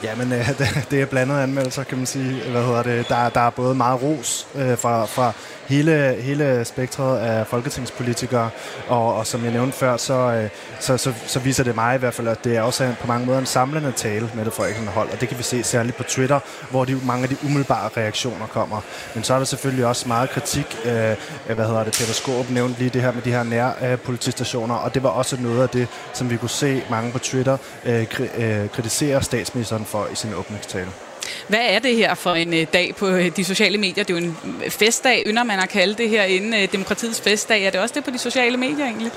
[0.03, 0.49] Jamen, øh,
[0.91, 2.51] det er blandede anmeldelser, kan man sige.
[2.51, 3.09] Hvad hedder det?
[3.09, 5.33] Der, der er både meget ros øh, fra, fra
[5.67, 8.49] hele, hele spektret af folketingspolitikere,
[8.87, 10.49] og, og som jeg nævnte før, så, øh,
[10.79, 13.25] så, så, så viser det mig i hvert fald, at det er også på mange
[13.25, 16.03] måder en samlende tale, med det Frederiksen hold, og det kan vi se særligt på
[16.03, 16.39] Twitter,
[16.71, 18.81] hvor de, mange af de umiddelbare reaktioner kommer.
[19.15, 20.77] Men så er der selvfølgelig også meget kritik.
[20.85, 21.15] Øh,
[21.55, 21.93] hvad hedder det?
[21.93, 25.61] Peter Skåb nævnte lige det her med de her nærpolitistationer, og det var også noget
[25.63, 28.05] af det, som vi kunne se mange på Twitter øh,
[28.37, 31.06] øh kritisere statsministeren for i sin åbningstale.
[31.47, 34.03] Hvad er det her for en øh, dag på øh, de sociale medier?
[34.03, 37.63] Det er jo en øh, festdag, ynder man at kalde det her inden demokratiets festdag.
[37.63, 39.11] Er det også det på de sociale medier egentlig?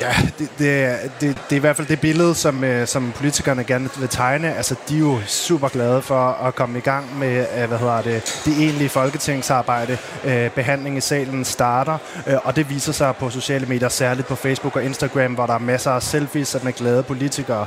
[0.00, 3.64] Ja, det, det, er, det, det er i hvert fald det billede, som, som politikerne
[3.64, 4.56] gerne vil tegne.
[4.56, 8.42] Altså, de er jo super glade for at komme i gang med, hvad hedder det,
[8.44, 9.98] det egentlige folketingsarbejde.
[10.54, 11.98] Behandling i salen starter,
[12.44, 15.58] og det viser sig på sociale medier, særligt på Facebook og Instagram, hvor der er
[15.58, 17.66] masser af selfies med glade politikere.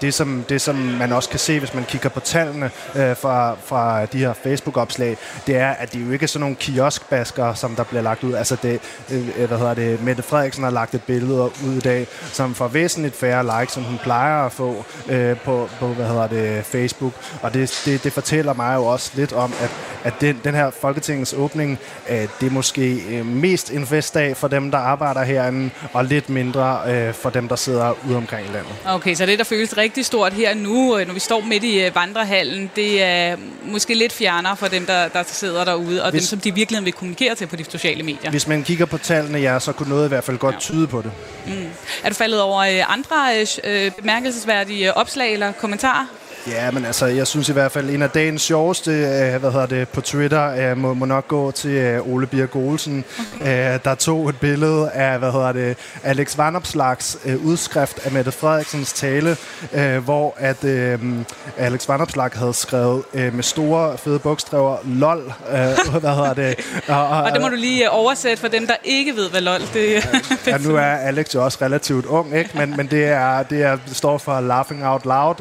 [0.00, 2.70] Det som, det, som man også kan se, hvis man kigger på tallene,
[3.02, 6.56] øh, fra, fra de her Facebook-opslag, det er, at det jo ikke er sådan nogle
[6.56, 8.34] kioskbasker, som der bliver lagt ud.
[8.34, 8.80] Altså, det,
[9.10, 12.54] øh, øh hvad hedder det, Mette Frederiksen har lagt et billede ud i dag, som
[12.54, 16.64] får væsentligt færre likes, som hun plejer at få øh, på, på, hvad hedder det,
[16.64, 17.12] Facebook.
[17.42, 19.70] Og det, det, det fortæller mig jo også lidt om, at,
[20.04, 21.78] at den, den her Folketingets åbning,
[22.10, 26.28] øh, det er måske øh, mest en festdag for dem, der arbejder herinde, og lidt
[26.28, 28.72] mindre øh, for dem, der sidder ude omkring i landet.
[28.86, 31.84] Okay, så det, der føles rigtig stort her nu, øh, når vi står midt i
[31.84, 36.22] øh, vandrehallen, det er måske lidt fjernere for dem, der, der sidder derude, og Hvis,
[36.22, 38.30] dem, som de virkelig vil kommunikere til på de sociale medier.
[38.30, 40.60] Hvis man kigger på tallene, ja, så kunne noget i hvert fald godt ja.
[40.60, 41.12] tyde på det.
[41.46, 41.70] Mm.
[42.04, 46.06] Er du faldet over øh, andre øh, bemærkelsesværdige opslag eller kommentarer?
[46.46, 49.66] Ja, men altså, jeg synes i hvert fald, en af dagens sjoveste, øh, hvad hedder
[49.66, 53.04] det, på Twitter, øh, må, må nok gå til øh, Ole Birk Olsen,
[53.40, 53.78] okay.
[53.84, 59.36] der tog et billede af, hvad hedder det, Alex Vanopslags udskrift af Mette Frederiksens tale,
[60.04, 60.98] hvor at øh,
[61.58, 65.32] Alex Vanopslag havde skrevet med store, fede bogstaver, LOL,
[66.00, 66.54] hvad hedder det.
[66.88, 69.60] Og, og, og det må du lige oversætte for dem, der ikke ved, hvad LOL
[69.74, 70.00] det er.
[70.46, 72.50] ja, nu er Alex jo også relativt ung, ikke?
[72.54, 75.34] Men, men det, er, det, er, står for Laughing Out Loud,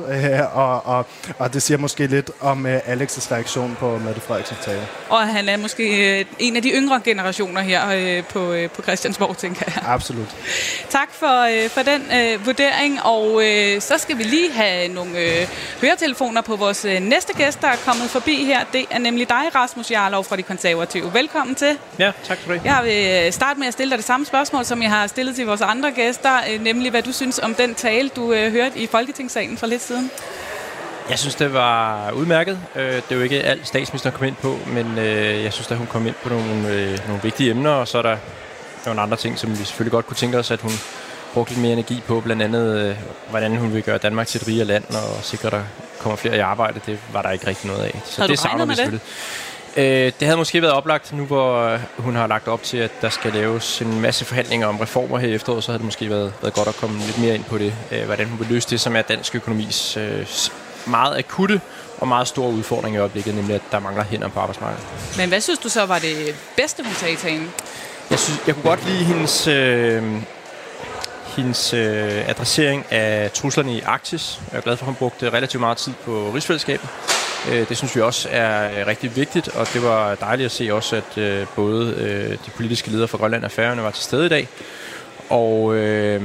[0.54, 1.06] og, og,
[1.40, 4.88] og det siger måske lidt om uh, Alex' reaktion på Mette Frederiksens tale.
[5.10, 5.84] Og han er måske
[6.20, 9.84] uh, en af de yngre generationer her uh, på, uh, på Christiansborg, tænker jeg.
[9.88, 10.36] Absolut.
[10.90, 13.44] Tak for, uh, for den uh, vurdering, og uh,
[13.80, 15.48] så skal vi lige have nogle uh,
[15.82, 18.60] høretelefoner på vores uh, næste gæst, der er kommet forbi her.
[18.74, 21.14] Det er nemlig dig, Rasmus Jarlov fra De Konservative.
[21.14, 21.78] Velkommen til.
[22.00, 22.62] Ja, tak for det.
[22.66, 25.46] Jeg vil starte med at stille dig det samme spørgsmål, som jeg har stillet til
[25.46, 28.88] vores andre gæster, uh, nemlig hvad du synes om den tale, du uh, hørte i
[28.88, 30.12] Folketingssalen for lidt siden.
[31.10, 32.60] Jeg synes, det var udmærket.
[32.76, 35.78] Øh, det er jo ikke alt, statsministeren kom ind på, men øh, jeg synes, at
[35.78, 38.18] hun kom ind på nogle, øh, nogle vigtige emner, og så er der
[38.86, 40.72] nogle andre ting, som vi selvfølgelig godt kunne tænke os, at hun
[41.34, 42.98] brugte lidt mere energi på, blandt andet,
[43.30, 45.64] hvordan hun vil gøre Danmark til et rigere land og sikre, at der
[46.00, 46.80] kommer flere i arbejde.
[46.86, 48.02] Det var der ikke rigtig noget af.
[48.06, 49.02] Så det savner vi selvfølgelig.
[49.76, 50.20] Det?
[50.20, 53.34] det havde måske været oplagt nu, hvor hun har lagt op til, at der skal
[53.34, 56.54] laves en masse forhandlinger om reformer her i efteråret, så havde det måske været, været
[56.54, 57.74] godt at komme lidt mere ind på det,
[58.06, 59.98] hvordan hun vil løse det, som er dansk økonomis
[60.86, 61.62] meget akutte
[61.98, 64.86] og meget store udfordring i øjeblikket, nemlig at der mangler hænder på arbejdsmarkedet.
[65.18, 67.50] Men hvad synes du så var det bedste, hun sagde i talen?
[68.10, 70.04] Jeg, synes, jeg kunne godt lide hendes, øh,
[71.36, 74.40] hendes øh, adressering af truslerne i Arktis.
[74.52, 76.90] Jeg er glad for, at hun brugte relativt meget tid på rigsfællesskabet.
[77.52, 80.96] Øh, det synes vi også er rigtig vigtigt, og det var dejligt at se også,
[80.96, 84.30] at øh, både øh, de politiske ledere fra Grønland og Færøerne var til stede i
[84.30, 84.48] dag,
[85.30, 86.22] og øh,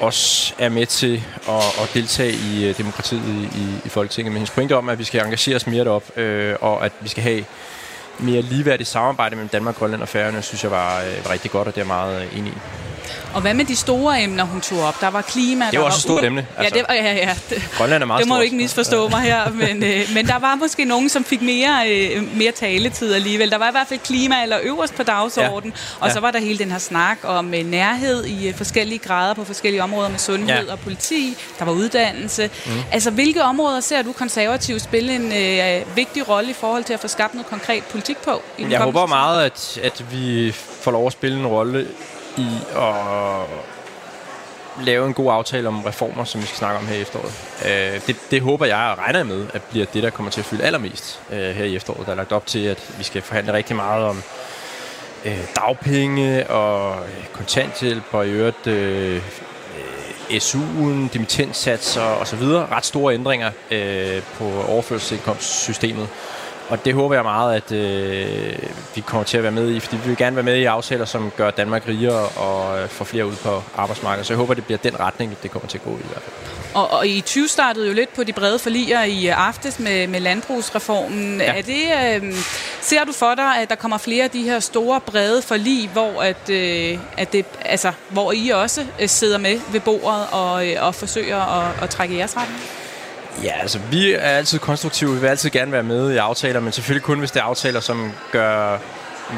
[0.00, 4.32] også er med til at, at deltage i øh, demokratiet i, i, i Folketinget.
[4.32, 7.08] Men hendes pointe om, at vi skal engagere os mere derop, øh, og at vi
[7.08, 7.44] skal have
[8.18, 11.68] mere ligeværdigt samarbejde mellem Danmark, Grønland og Færøerne, synes jeg var, øh, var rigtig godt,
[11.68, 12.56] og det er jeg meget øh, enig i.
[13.34, 15.00] Og hvad med de store emner, hun tog op?
[15.00, 16.74] Der var klima, Det der var var også et stort emne, Ja, altså.
[16.78, 17.34] det, var- ja, ja.
[17.50, 20.38] Det, Grønland er meget det må du ikke misforstå mig her, men, øh, men der
[20.38, 23.50] var måske nogen, som fik mere, øh, mere taletid alligevel.
[23.50, 25.96] Der var i hvert fald klima eller øverst på dagsordenen, ja.
[26.00, 26.14] og Ja.
[26.14, 29.44] så var der hele den her snak om øh, nærhed i øh, forskellige grader på
[29.44, 30.72] forskellige områder med sundhed Ja.
[30.72, 31.36] og politi.
[31.58, 32.50] Der var uddannelse.
[32.66, 32.72] Mm.
[32.92, 37.00] Altså, hvilke områder ser du konservativt spille en øh, vigtig rolle i forhold til at
[37.00, 38.42] få skabt noget konkret politik på?
[38.58, 41.86] I den Jeg håber meget, at, at vi får lov at spille en rolle
[42.36, 43.46] i at
[44.84, 47.32] lave en god aftale om reformer, som vi skal snakke om her i efteråret.
[47.64, 50.44] Øh, det, det håber jeg og regner med, at bliver det, der kommer til at
[50.46, 52.06] fylde allermest øh, her i efteråret.
[52.06, 54.22] Der er lagt op til, at vi skal forhandle rigtig meget om
[55.24, 59.16] øh, dagpenge og øh, kontanthjælp og i øvrigt øh,
[60.30, 62.66] øh, SU'en, dimittenssatser og så videre.
[62.70, 66.08] Ret store ændringer øh, på overførselsindkomstsystemet.
[66.68, 68.58] Og det håber jeg meget, at øh,
[68.94, 71.04] vi kommer til at være med i, fordi vi vil gerne være med i aftaler,
[71.04, 74.26] som gør Danmark rigere og øh, får flere ud på arbejdsmarkedet.
[74.26, 76.56] Så jeg håber, det bliver den retning, det kommer til at gå i hvert fald.
[76.74, 80.06] Og, og I 20 startede jo lidt på de brede forliger i øh, aftes med,
[80.06, 81.40] med landbrugsreformen.
[81.40, 81.58] Ja.
[81.58, 82.34] Er det, øh,
[82.80, 86.22] ser du for dig, at der kommer flere af de her store brede forlig, hvor,
[86.22, 90.86] at, øh, at det, altså, hvor I også øh, sidder med ved bordet og, øh,
[90.86, 92.60] og forsøger at, at trække jeres retning?
[93.42, 95.14] Ja, altså vi er altid konstruktive.
[95.14, 97.80] Vi vil altid gerne være med i aftaler, men selvfølgelig kun, hvis det er aftaler,
[97.80, 98.78] som gør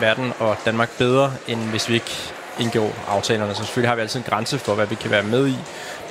[0.00, 3.54] verden og Danmark bedre, end hvis vi ikke indgår aftalerne.
[3.54, 5.56] Så selvfølgelig har vi altid en grænse for, hvad vi kan være med i.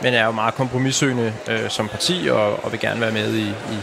[0.01, 3.47] Men er jo meget kompromissøgende øh, som parti, og, og vil gerne være med i,
[3.47, 3.79] i,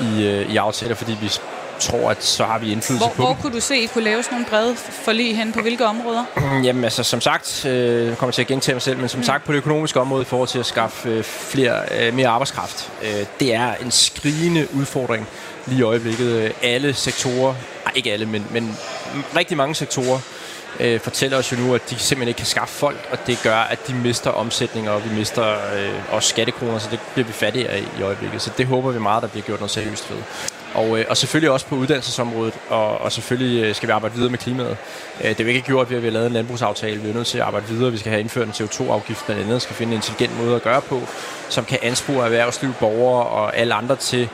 [0.00, 1.32] i, øh, i aftaler, fordi vi
[1.80, 3.42] tror, at så har vi indflydelse Hvor, på hvor dem.
[3.42, 6.24] kunne du se, at I kunne lave sådan nogle brede forlig hen på hvilke områder?
[6.64, 9.44] Jamen altså, som sagt, øh, jeg kommer til at gentage mig selv, men som sagt
[9.44, 12.90] på det økonomiske område i forhold til at skaffe øh, flere, øh, mere arbejdskraft.
[13.02, 15.26] Øh, det er en skrigende udfordring
[15.66, 16.26] lige i øjeblikket.
[16.26, 17.54] Øh, Alle sektorer,
[17.84, 18.76] nej ikke alle, men, men
[19.36, 20.18] rigtig mange sektorer
[20.80, 23.56] øh, fortæller os jo nu, at de simpelthen ikke kan skaffe folk, og det gør,
[23.56, 27.70] at de mister omsætning, og vi mister øh, også skattekroner, så det bliver vi fattigere
[27.70, 28.42] af i øjeblikket.
[28.42, 30.18] Så det håber vi meget, der bliver gjort noget seriøst ved.
[30.78, 34.30] Og, øh, og selvfølgelig også på uddannelsesområdet, og, og selvfølgelig øh, skal vi arbejde videre
[34.30, 34.76] med klimaet.
[35.24, 37.00] Øh, det er jo ikke gjort ved, at vi har lavet en landbrugsaftale.
[37.00, 37.92] Vi er nødt til at arbejde videre.
[37.92, 40.80] Vi skal have indført en CO2-afgift blandt andet, skal finde en intelligent måde at gøre
[40.80, 41.00] på,
[41.48, 44.28] som kan anspore erhvervsliv, borgere og alle andre til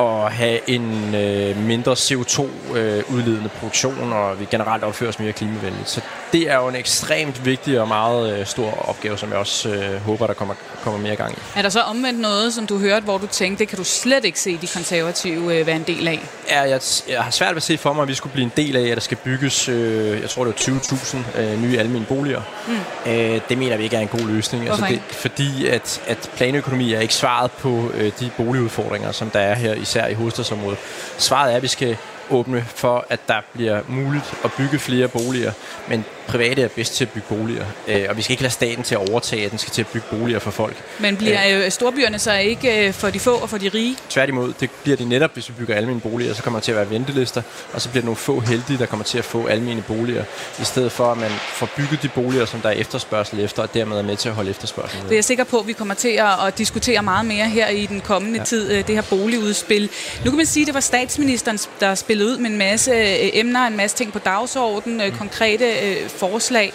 [0.00, 5.88] at have en øh, mindre CO2-udledende produktion, og vi generelt opfører os mere klimavenligt.
[5.88, 6.00] Så
[6.32, 10.00] det er jo en ekstremt vigtig og meget øh, stor opgave, som jeg også øh,
[10.00, 11.38] håber, der kommer, kommer mere gang i.
[11.56, 14.24] Er der så omvendt noget, som du hørte, hvor du tænkte, det kan du slet
[14.24, 16.20] ikke se de konservative øh, være en del af?
[16.48, 18.52] Ja, jeg, jeg har svært ved at se for mig, at vi skulle blive en
[18.56, 22.16] del af, at der skal bygges, øh, jeg tror det var 20.000 øh, nye almindelige
[22.16, 22.42] boliger.
[22.68, 23.12] Mm.
[23.12, 24.64] Øh, det mener vi ikke er en god løsning.
[24.64, 25.04] Hvorfor det, ikke?
[25.14, 29.74] fordi at, at planøkonomi er ikke svaret på øh, de boligudfordringer, som der er her,
[29.82, 30.78] især i hovedstadsområdet.
[31.18, 31.96] Svaret er, at vi skal
[32.30, 35.52] åbne for, at der bliver muligt at bygge flere boliger,
[35.88, 37.64] men private er bedst til at bygge boliger.
[37.88, 39.86] Øh, og vi skal ikke lade staten til at overtage, at den skal til at
[39.86, 40.76] bygge boliger for folk.
[40.98, 43.96] Men bliver øh, storbyerne så ikke øh, for de få og for de rige?
[44.10, 46.76] Tværtimod, det bliver de netop, hvis vi bygger almene boliger, så kommer der til at
[46.76, 47.42] være ventelister,
[47.72, 50.24] og så bliver der nogle få heldige, der kommer til at få almene boliger,
[50.60, 53.74] i stedet for at man får bygget de boliger, som der er efterspørgsel efter, og
[53.74, 55.94] dermed er med til at holde efterspørgselen Det er jeg sikker på, at vi kommer
[55.94, 58.44] til at, diskutere meget mere her i den kommende ja.
[58.44, 59.90] tid, øh, det her boligudspil.
[60.24, 63.30] Nu kan man sige, at det var statsministeren, der spillede ud med en masse øh,
[63.32, 65.00] emner, en masse ting på dagsordenen, Mm.
[65.00, 66.72] øh, konkrete øh, forslag.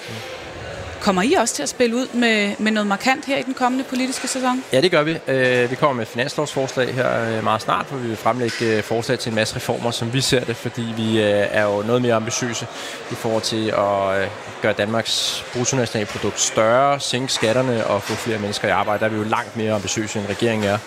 [1.08, 3.84] Kommer I også til at spille ud med, med noget markant her i den kommende
[3.84, 4.64] politiske sæson?
[4.74, 5.18] Ja, det gør vi.
[5.28, 8.84] Øh, vi kommer med et finanslovsforslag her øh, meget snart, hvor vi vil fremlægge øh,
[8.84, 12.14] forslag til en masse reformer, som vi ser det, fordi vi er jo noget mere
[12.14, 12.68] ambitiøse
[13.12, 14.30] i forhold til at
[14.62, 19.00] gøre Danmarks bruttonationalprodukt større, sænke skatterne og få flere mennesker i arbejde.
[19.00, 20.78] Der er vi jo langt mere ambitiøse, end regeringen er.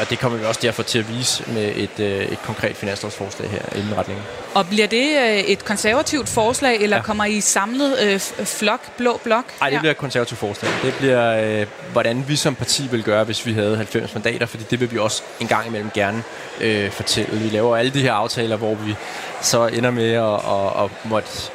[0.00, 2.00] Og det kommer vi også derfor til at vise med et,
[2.32, 4.24] et konkret finanslovsforslag her i indretningen.
[4.54, 7.02] Og bliver det et konservativt forslag, eller ja.
[7.02, 9.47] Kommer I samlet øh, flok, blå blok?
[9.60, 9.80] Nej, det her?
[9.80, 10.70] bliver et konservativt forslag.
[10.82, 14.64] Det bliver, øh, hvordan vi som parti vil gøre, hvis vi havde 90 mandater, fordi
[14.70, 16.22] det vil vi også en gang imellem gerne
[16.60, 17.38] øh, fortælle.
[17.38, 18.94] Vi laver alle de her aftaler, hvor vi
[19.40, 21.50] så ender med at, at, at måtte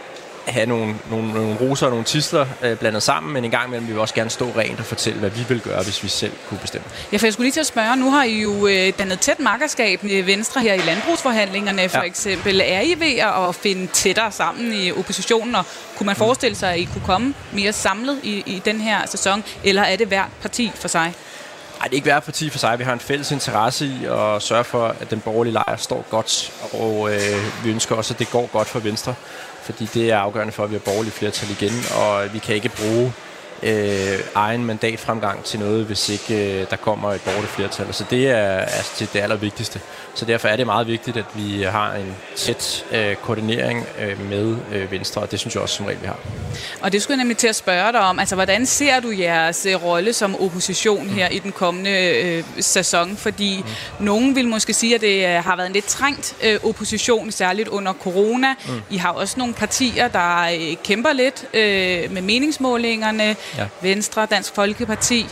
[0.48, 3.88] have nogle, nogle, nogle roser og nogle tisler øh, blandet sammen, men en gang imellem
[3.88, 6.32] vil vi også gerne stå rent og fortælle, hvad vi vil gøre, hvis vi selv
[6.50, 6.88] kunne bestemme.
[7.12, 9.39] Ja, for jeg skulle lige til at spørge, nu har I jo øh, dannet tæt
[9.39, 12.04] makkerskab med Venstre her i landbrugsforhandlingerne for Ja.
[12.04, 12.62] eksempel.
[12.64, 13.18] Er I ved
[13.50, 15.64] at finde tættere sammen i oppositionen, og
[15.98, 19.44] kunne man forestille sig, at I kunne komme mere samlet i, i den her sæson,
[19.64, 21.14] eller er det hvert parti for sig?
[21.82, 22.80] Ej, det er ikke hver parti for sig.
[22.80, 26.52] Vi har en fælles interesse i at sørge for, at den borgerlige lejr står godt,
[26.74, 29.16] og øh, vi ønsker også, at det går godt for Venstre,
[29.64, 32.70] fordi det er afgørende for, at vi har borgerlige flertal igen, og vi kan ikke
[32.70, 33.14] bruge
[33.64, 37.93] øh, egen mandatfremgang til noget, hvis ikke øh, der kommer et borgerligt flertal.
[37.93, 39.80] Så det er altså det allervigtigste.
[40.16, 44.57] Så derfor er det meget vigtigt, at vi har en tæt øh, koordinering øh, med
[44.74, 46.20] øh, Venstre, og det synes jeg også som regel, vi har.
[46.82, 48.20] Og det skulle jeg nemlig til at spørge dig om.
[48.20, 53.18] Altså, hvordan ser du jeres øh, rolle som opposition her i den kommende øh, sæson?
[53.18, 53.64] Fordi
[53.99, 54.05] mm.
[54.05, 57.68] nogen vil måske sige, at det øh, har været en lidt trængt øh, opposition, særligt
[57.68, 58.47] under corona.
[58.68, 58.82] Mm.
[58.89, 63.36] I har også nogle partier, der øh, kæmper lidt øh, med meningsmålingerne.
[63.58, 63.68] Ja.
[63.82, 65.26] Venstre, Dansk Folkeparti.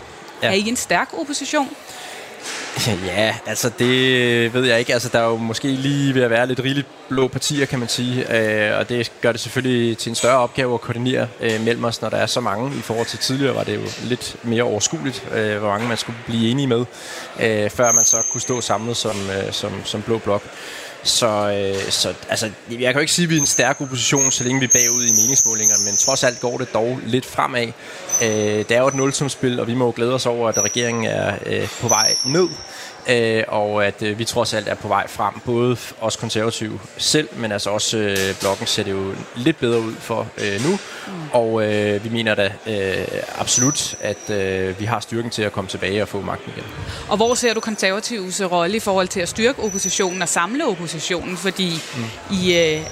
[0.44, 0.48] Ja.
[0.48, 1.70] Er I en stærk opposition?
[3.06, 4.94] Ja, altså det ved jeg ikke.
[4.94, 7.88] Altså der er jo måske lige ved at være lidt rigeligt blå partier, kan man
[7.88, 8.38] sige.
[8.38, 12.02] Øh, og det gør det selvfølgelig til en større opgave at koordinere øh, mellem os,
[12.02, 12.78] når der er så mange.
[12.78, 16.18] I forhold til tidligere var det jo lidt mere overskueligt, øh, hvor mange man skulle
[16.26, 16.86] blive enige med,
[17.40, 20.44] øh, før man så kunne stå samlet som, øh, som, som blå blok.
[21.04, 24.32] Så, øh, så altså, jeg kan jo ikke sige, at vi er en stærk opposition,
[24.32, 27.68] så længe vi er bagud i meningsmålingerne, men trods alt går det dog lidt fremad.
[28.24, 31.06] Øh, det er jo et nulsumspil, og vi må jo glæde os over, at regeringen
[31.06, 32.48] er øh, på vej ned
[33.10, 37.30] øh, og at øh, vi trods alt er på vej frem, både os konservative selv,
[37.36, 41.14] men altså også øh, blokken ser det jo lidt bedre ud for øh, nu, mm.
[41.34, 45.68] og øh, vi mener da øh, absolut, at øh, vi har styrken til at komme
[45.68, 46.66] tilbage og få magten igen.
[47.10, 51.38] Og hvor ser du konservatives rolle i forhold til at styrke oppositionen og samle oppositionen,
[51.38, 52.36] fordi mm.
[52.36, 52.86] I øh,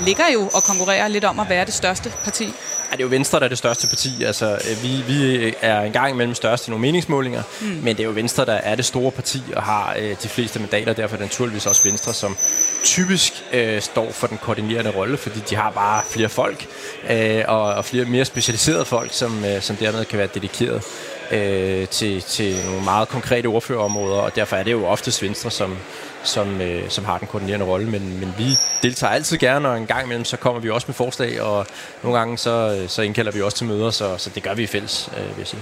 [0.00, 2.44] ligger jo og konkurrerer lidt om at være det største parti?
[2.44, 4.24] Ja, det er jo Venstre, der er det største parti.
[4.24, 7.66] Altså, øh, vi, vi er engang imellem størst i nogle meningsmålinger, mm.
[7.66, 10.58] men det er jo Venstre, der er det store parti og har øh, de fleste
[10.58, 10.92] mandater.
[10.92, 12.36] Derfor er det naturligvis også Venstre, som
[12.84, 16.66] typisk øh, står for den koordinerende rolle, fordi de har bare flere folk
[17.10, 20.82] øh, og, og flere mere specialiserede folk, som, øh, som dermed kan være dedikeret
[21.30, 25.76] øh, til, til nogle meget konkrete ordførerområder, og derfor er det jo oftest Venstre, som,
[26.24, 29.86] som, øh, som har den koordinerende rolle, men, men vi deltager altid gerne, og en
[29.86, 31.66] gang imellem så kommer vi også med forslag, og
[32.02, 34.66] nogle gange så, så indkalder vi også til møder, så, så det gør vi i
[34.66, 35.60] fælles, øh, vil jeg sige.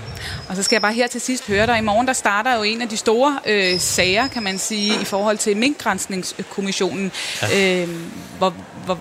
[0.48, 1.78] Og så skal jeg bare her til sidst høre dig.
[1.78, 5.04] I morgen der starter jo en af de store øh, sager, kan man sige, i
[5.04, 7.12] forhold til minkgrænsningskommissionen.
[7.42, 7.82] Ja.
[7.82, 7.88] Øh,
[8.38, 8.54] hvor,
[8.84, 8.98] hvor,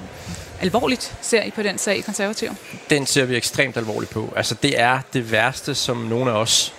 [0.61, 2.49] alvorligt ser I på den sag i konservativ?
[2.89, 4.33] Den ser vi ekstremt alvorligt på.
[4.35, 6.73] Altså det er det værste, som nogle af os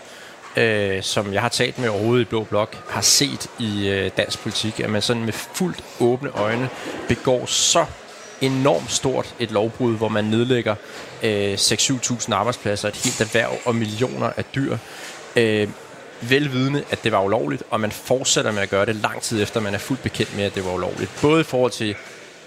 [0.56, 4.38] øh, som jeg har talt med overhovedet i Blå Blok, har set i øh, dansk
[4.38, 6.68] politik, at man sådan med fuldt åbne øjne
[7.08, 7.84] begår så
[8.40, 10.74] enormt stort et lovbrud, hvor man nedlægger
[11.22, 14.76] øh, 6-7.000 arbejdspladser, et helt erhverv og millioner af dyr.
[15.36, 15.68] Øh,
[16.20, 19.60] velvidende, at det var ulovligt, og man fortsætter med at gøre det lang tid efter,
[19.60, 21.10] man er fuldt bekendt med, at det var ulovligt.
[21.22, 21.96] Både i forhold til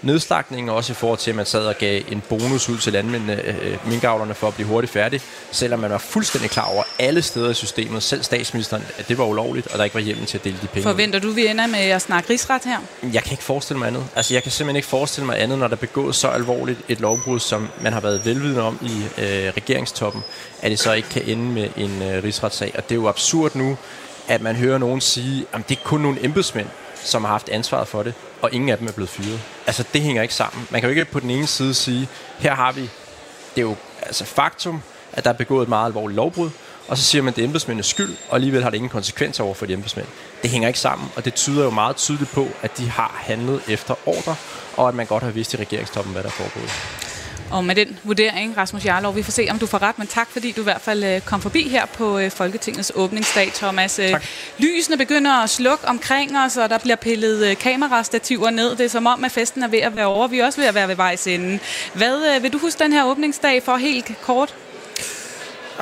[0.02, 3.42] nedslagningen, også i forhold til, at man sad og gav en bonus ud til landmændene,
[3.42, 5.20] øh, minkavlerne for at blive hurtigt færdig,
[5.50, 9.24] selvom man var fuldstændig klar over alle steder i systemet, selv statsministeren, at det var
[9.24, 10.82] ulovligt, og der ikke var hjemmel til at dele de penge.
[10.82, 12.78] Forventer du, vi ender med at snakke rigsret her?
[13.12, 14.06] Jeg kan ikke forestille mig andet.
[14.16, 17.40] Altså, jeg kan simpelthen ikke forestille mig andet, når der begået så alvorligt et lovbrud,
[17.40, 20.22] som man har været velvidende om i øh, regeringstoppen,
[20.62, 22.72] at det så ikke kan ende med en øh, rigsretssag.
[22.76, 23.76] Og det er jo absurd nu,
[24.28, 26.66] at man hører nogen sige, at det er kun nogle embedsmænd,
[27.06, 29.40] som har haft ansvaret for det, og ingen af dem er blevet fyret.
[29.66, 30.68] Altså, det hænger ikke sammen.
[30.70, 32.80] Man kan jo ikke på den ene side sige, her har vi,
[33.54, 34.82] det er jo altså faktum,
[35.12, 36.50] at der er begået et meget alvorligt lovbrud,
[36.88, 39.44] og så siger man, at det er embedsmændenes skyld, og alligevel har det ingen konsekvenser
[39.44, 40.06] over for de embedsmænd.
[40.42, 43.62] Det hænger ikke sammen, og det tyder jo meget tydeligt på, at de har handlet
[43.68, 44.36] efter ordre,
[44.76, 47.05] og at man godt har vidst i regeringstoppen, hvad der er foregået.
[47.50, 50.30] Og med den vurdering, Rasmus Jarlov, vi får se, om du får ret, men tak,
[50.30, 53.98] fordi du i hvert fald øh, kom forbi her på øh, Folketingets åbningsdag, Thomas.
[53.98, 54.24] Øh, tak.
[54.58, 58.76] Lysene begynder at slukke omkring os, og der bliver pillet kamerastativer ned.
[58.76, 60.28] Det er som om, at festen er ved at være over.
[60.28, 61.58] Vi er også ved at være ved vejs ende.
[61.94, 64.54] Hvad vil du huske den her åbningsdag for helt kort?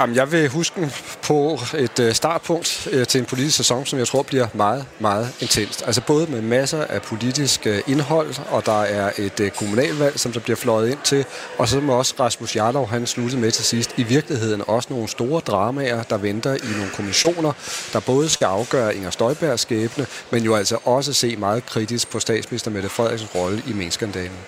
[0.01, 0.93] Jamen, jeg vil huske
[1.23, 5.29] på et øh, startpunkt øh, til en politisk sæson, som jeg tror bliver meget, meget
[5.41, 5.83] intenst.
[5.87, 10.41] Altså både med masser af politisk øh, indhold, og der er et kommunalvalg, som der
[10.41, 11.25] bliver fløjet ind til,
[11.59, 15.09] og så må også Rasmus Jarlov, han sluttede med til sidst, i virkeligheden også nogle
[15.09, 17.53] store dramaer, der venter i nogle kommissioner,
[17.93, 22.21] der både skal afgøre Inger Støjbergs skæbne, men jo altså også se meget kritisk på
[22.21, 24.39] statsminister Mette Frederiksens rolle i minkskandalen.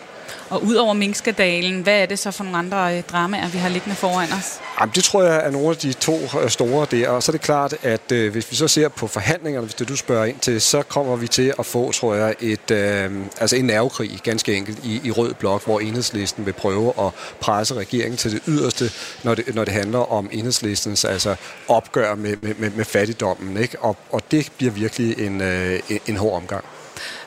[0.50, 3.68] Og ud over Minkskadalen, hvad er det så for nogle andre øh, dramaer, vi har
[3.68, 4.60] liggende foran os?
[4.80, 7.08] Jamen, det tror jeg er nogle af de to øh, store der.
[7.08, 9.88] Og så er det klart, at øh, hvis vi så ser på forhandlingerne, hvis det
[9.88, 13.56] du spørger ind til, så kommer vi til at få, tror jeg, et, øh, altså
[13.56, 18.16] en nervekrig, ganske enkelt, i, i rød blok, hvor enhedslisten vil prøve at presse regeringen
[18.16, 18.90] til det yderste,
[19.22, 21.34] når det, når det handler om enhedslistens altså
[21.68, 23.56] opgør med, med, med, med fattigdommen.
[23.56, 23.78] Ikke?
[23.80, 26.64] Og, og det bliver virkelig en, øh, en hård omgang.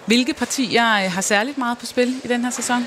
[0.09, 2.85] Hvilke partier øh, har særligt meget på spil i den her sæson?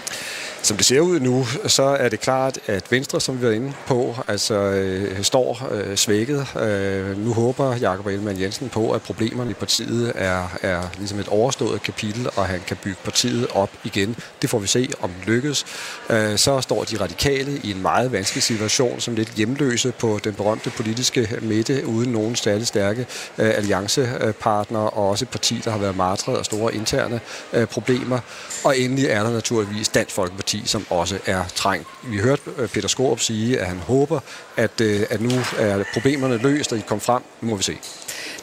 [0.62, 3.72] Som det ser ud nu, så er det klart, at Venstre, som vi var inde
[3.86, 6.46] på, altså øh, står øh, svækket.
[6.56, 11.28] Øh, nu håber Jakob Ellemann Jensen på, at problemerne i partiet er, er ligesom et
[11.28, 14.16] overstået kapitel, og han kan bygge partiet op igen.
[14.42, 15.64] Det får vi se, om det lykkes.
[16.10, 20.34] Øh, så står de radikale i en meget vanskelig situation, som lidt hjemløse på den
[20.34, 23.06] berømte politiske midte, uden nogen særlig stærke
[23.38, 27.11] øh, alliancepartnere, og også et parti, der har været martret og store interne
[27.52, 28.18] øh, problemer.
[28.64, 31.88] Og endelig er der naturligvis Dansk Folkeparti, som også er trængt.
[32.02, 34.20] Vi hørte øh, Peter Skorup sige, at han håber,
[34.56, 37.22] at, øh, at nu er problemerne løst, og de kom frem.
[37.40, 37.78] Nu må vi se.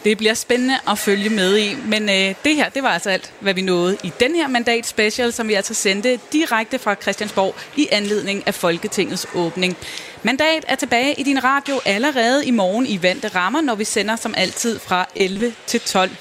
[0.04, 3.34] Det bliver spændende at følge med i, men øh, det her, det var altså alt,
[3.40, 7.56] hvad vi nåede i den her mandat special, som vi altså sendte direkte fra Christiansborg
[7.78, 9.78] i anledning af Folketingets åbning.
[10.24, 14.16] Mandat er tilbage i din radio allerede i morgen i vante rammer, når vi sender
[14.16, 16.12] som altid fra 11 til 12.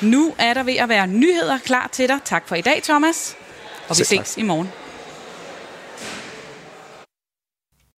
[0.00, 2.18] Nu er der ved at være nyheder klar til dig.
[2.24, 3.36] Tak for i dag, Thomas.
[3.88, 4.72] Og vi ses i morgen.